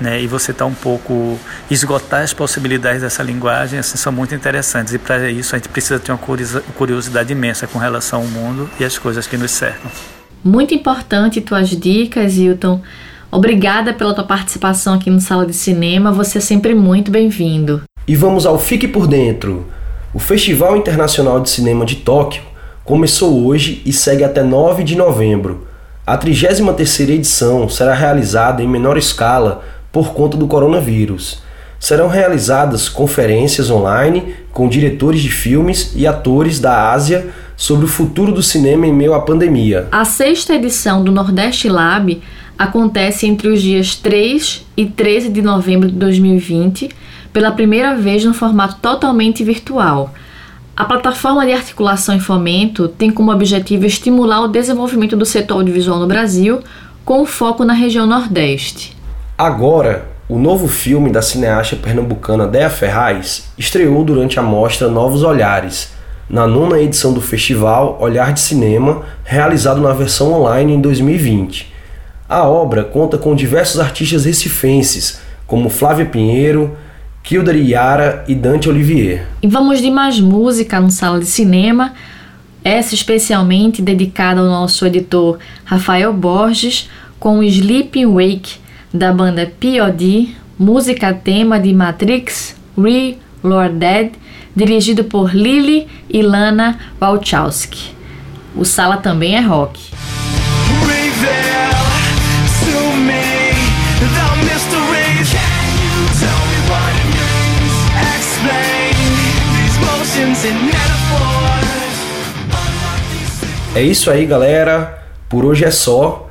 né, 0.00 0.20
e 0.20 0.26
você 0.26 0.52
está 0.52 0.64
um 0.64 0.74
pouco 0.74 1.38
esgotar 1.70 2.22
as 2.22 2.32
possibilidades 2.32 3.02
dessa 3.02 3.22
linguagem 3.22 3.80
assim, 3.80 3.96
são 3.96 4.12
muito 4.12 4.34
interessantes 4.34 4.94
e 4.94 4.98
para 4.98 5.28
isso 5.28 5.56
a 5.56 5.58
gente 5.58 5.68
precisa 5.68 5.98
ter 5.98 6.12
uma 6.12 6.20
curiosidade 6.76 7.32
imensa 7.32 7.66
com 7.66 7.78
relação 7.78 8.20
ao 8.20 8.26
mundo 8.26 8.70
e 8.78 8.84
às 8.84 8.96
coisas 8.96 9.26
que 9.26 9.36
nos 9.36 9.50
cercam. 9.50 9.90
Muito 10.44 10.72
importante 10.72 11.40
tuas 11.40 11.68
dicas, 11.70 12.36
Hilton. 12.36 12.80
Obrigada 13.30 13.92
pela 13.92 14.14
tua 14.14 14.24
participação 14.24 14.94
aqui 14.94 15.10
no 15.10 15.20
Sala 15.20 15.44
de 15.44 15.52
Cinema. 15.52 16.10
Você 16.10 16.38
é 16.38 16.40
sempre 16.40 16.74
muito 16.74 17.10
bem-vindo. 17.10 17.82
E 18.06 18.16
vamos 18.16 18.46
ao 18.46 18.58
Fique 18.58 18.88
por 18.88 19.06
Dentro. 19.06 19.66
O 20.14 20.18
Festival 20.18 20.78
Internacional 20.78 21.38
de 21.38 21.50
Cinema 21.50 21.84
de 21.84 21.96
Tóquio 21.96 22.42
começou 22.84 23.44
hoje 23.44 23.82
e 23.84 23.92
segue 23.92 24.24
até 24.24 24.42
9 24.42 24.82
de 24.82 24.96
novembro. 24.96 25.66
A 26.06 26.16
33ª 26.16 27.10
edição 27.10 27.68
será 27.68 27.92
realizada 27.92 28.62
em 28.62 28.68
menor 28.68 28.96
escala 28.96 29.62
por 29.92 30.14
conta 30.14 30.38
do 30.38 30.46
coronavírus. 30.46 31.42
Serão 31.78 32.08
realizadas 32.08 32.88
conferências 32.88 33.70
online 33.70 34.34
com 34.50 34.70
diretores 34.70 35.20
de 35.20 35.30
filmes 35.30 35.92
e 35.94 36.06
atores 36.06 36.58
da 36.58 36.90
Ásia 36.90 37.28
sobre 37.58 37.84
o 37.84 37.88
futuro 37.88 38.30
do 38.30 38.42
cinema 38.42 38.86
em 38.86 38.92
meio 38.92 39.12
à 39.12 39.20
pandemia. 39.20 39.88
A 39.90 40.04
sexta 40.04 40.54
edição 40.54 41.02
do 41.02 41.10
Nordeste 41.10 41.68
Lab 41.68 42.22
acontece 42.56 43.26
entre 43.26 43.48
os 43.48 43.60
dias 43.60 43.96
3 43.96 44.64
e 44.76 44.86
13 44.86 45.28
de 45.28 45.42
novembro 45.42 45.90
de 45.90 45.96
2020, 45.96 46.88
pela 47.32 47.50
primeira 47.50 47.96
vez 47.96 48.24
no 48.24 48.32
formato 48.32 48.76
totalmente 48.80 49.42
virtual. 49.42 50.14
A 50.76 50.84
plataforma 50.84 51.44
de 51.44 51.52
articulação 51.52 52.16
e 52.16 52.20
fomento 52.20 52.86
tem 52.86 53.10
como 53.10 53.32
objetivo 53.32 53.84
estimular 53.84 54.40
o 54.42 54.48
desenvolvimento 54.48 55.16
do 55.16 55.24
setor 55.24 55.56
audiovisual 55.56 55.98
no 55.98 56.06
Brasil, 56.06 56.60
com 57.04 57.26
foco 57.26 57.64
na 57.64 57.72
região 57.72 58.06
Nordeste. 58.06 58.96
Agora, 59.36 60.06
o 60.28 60.38
novo 60.38 60.68
filme 60.68 61.10
da 61.10 61.22
cineasta 61.22 61.74
pernambucana 61.74 62.46
Dea 62.46 62.70
Ferraz 62.70 63.50
estreou 63.58 64.04
durante 64.04 64.38
a 64.38 64.42
mostra 64.42 64.88
Novos 64.88 65.24
Olhares, 65.24 65.97
na 66.28 66.46
nona 66.46 66.80
edição 66.80 67.12
do 67.12 67.20
festival 67.20 67.98
Olhar 68.00 68.32
de 68.32 68.40
Cinema, 68.40 69.02
realizado 69.24 69.80
na 69.80 69.92
versão 69.92 70.32
online 70.32 70.74
em 70.74 70.80
2020. 70.80 71.72
A 72.28 72.46
obra 72.46 72.84
conta 72.84 73.16
com 73.16 73.34
diversos 73.34 73.80
artistas 73.80 74.26
recifenses, 74.26 75.20
como 75.46 75.70
Flávia 75.70 76.04
Pinheiro, 76.04 76.76
Kilder 77.22 77.56
Yara 77.56 78.24
e 78.28 78.34
Dante 78.34 78.68
Olivier. 78.68 79.26
E 79.42 79.46
vamos 79.46 79.80
de 79.80 79.90
mais 79.90 80.20
música 80.20 80.78
no 80.78 80.90
Sala 80.90 81.18
de 81.18 81.26
Cinema, 81.26 81.94
essa 82.62 82.94
especialmente 82.94 83.80
dedicada 83.80 84.40
ao 84.40 84.46
nosso 84.46 84.86
editor 84.86 85.38
Rafael 85.64 86.12
Borges, 86.12 86.90
com 87.18 87.38
o 87.38 87.42
Sleeping 87.42 88.06
Wake 88.06 88.56
da 88.92 89.12
banda 89.12 89.50
POD, 89.60 90.34
música 90.58 91.12
tema 91.12 91.58
de 91.58 91.72
Matrix, 91.72 92.54
Reloaded, 92.76 94.12
dirigido 94.58 95.04
por 95.04 95.32
Lily 95.32 95.86
e 96.10 96.20
Lana 96.20 96.78
Wachowski. 97.00 97.94
O 98.56 98.64
Sala 98.64 98.96
também 98.96 99.36
é 99.36 99.40
rock. 99.40 99.80
É 113.76 113.82
isso 113.82 114.10
aí, 114.10 114.26
galera. 114.26 114.98
Por 115.28 115.44
hoje 115.44 115.64
é 115.64 115.70
só. 115.70 116.28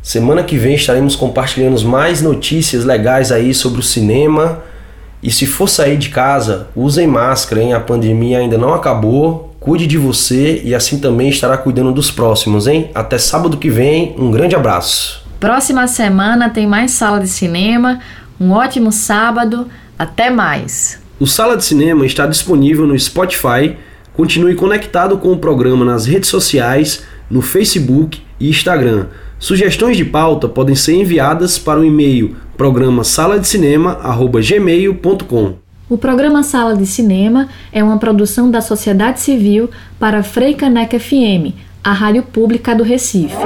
Semana 0.00 0.44
que 0.44 0.56
vem 0.56 0.76
estaremos 0.76 1.16
compartilhando 1.16 1.82
mais 1.82 2.22
notícias 2.22 2.84
legais 2.84 3.32
aí 3.32 3.52
sobre 3.52 3.80
o 3.80 3.82
cinema. 3.82 4.62
E 5.24 5.30
se 5.30 5.46
for 5.46 5.70
sair 5.70 5.96
de 5.96 6.10
casa, 6.10 6.68
usem 6.76 7.06
máscara, 7.06 7.62
hein? 7.62 7.72
A 7.72 7.80
pandemia 7.80 8.40
ainda 8.40 8.58
não 8.58 8.74
acabou. 8.74 9.56
Cuide 9.58 9.86
de 9.86 9.96
você 9.96 10.60
e 10.62 10.74
assim 10.74 10.98
também 10.98 11.30
estará 11.30 11.56
cuidando 11.56 11.92
dos 11.92 12.10
próximos, 12.10 12.66
hein? 12.66 12.90
Até 12.94 13.16
sábado 13.16 13.56
que 13.56 13.70
vem. 13.70 14.14
Um 14.18 14.30
grande 14.30 14.54
abraço. 14.54 15.24
Próxima 15.40 15.86
semana 15.86 16.50
tem 16.50 16.66
mais 16.66 16.90
sala 16.90 17.20
de 17.20 17.28
cinema. 17.28 18.00
Um 18.38 18.52
ótimo 18.52 18.92
sábado. 18.92 19.66
Até 19.98 20.28
mais. 20.28 21.00
O 21.18 21.26
Sala 21.26 21.56
de 21.56 21.64
Cinema 21.64 22.04
está 22.04 22.26
disponível 22.26 22.86
no 22.86 22.98
Spotify. 22.98 23.76
Continue 24.12 24.54
conectado 24.54 25.16
com 25.16 25.32
o 25.32 25.38
programa 25.38 25.86
nas 25.86 26.04
redes 26.04 26.28
sociais, 26.28 27.02
no 27.30 27.40
Facebook 27.40 28.20
e 28.38 28.50
Instagram. 28.50 29.06
Sugestões 29.38 29.96
de 29.96 30.04
pauta 30.04 30.48
podem 30.48 30.74
ser 30.74 30.94
enviadas 30.94 31.58
para 31.58 31.80
o 31.80 31.84
e-mail 31.84 32.36
programa 32.56 33.04
sala 33.04 33.38
de. 34.94 35.56
O 35.88 35.98
programa 35.98 36.42
Sala 36.42 36.74
de 36.74 36.86
Cinema 36.86 37.48
é 37.70 37.84
uma 37.84 37.98
produção 37.98 38.50
da 38.50 38.62
sociedade 38.62 39.20
civil 39.20 39.68
para 39.98 40.22
Freicaneca 40.22 40.98
FM, 40.98 41.52
a 41.82 41.92
rádio 41.92 42.22
pública 42.22 42.74
do 42.74 42.82
Recife. 42.82 43.36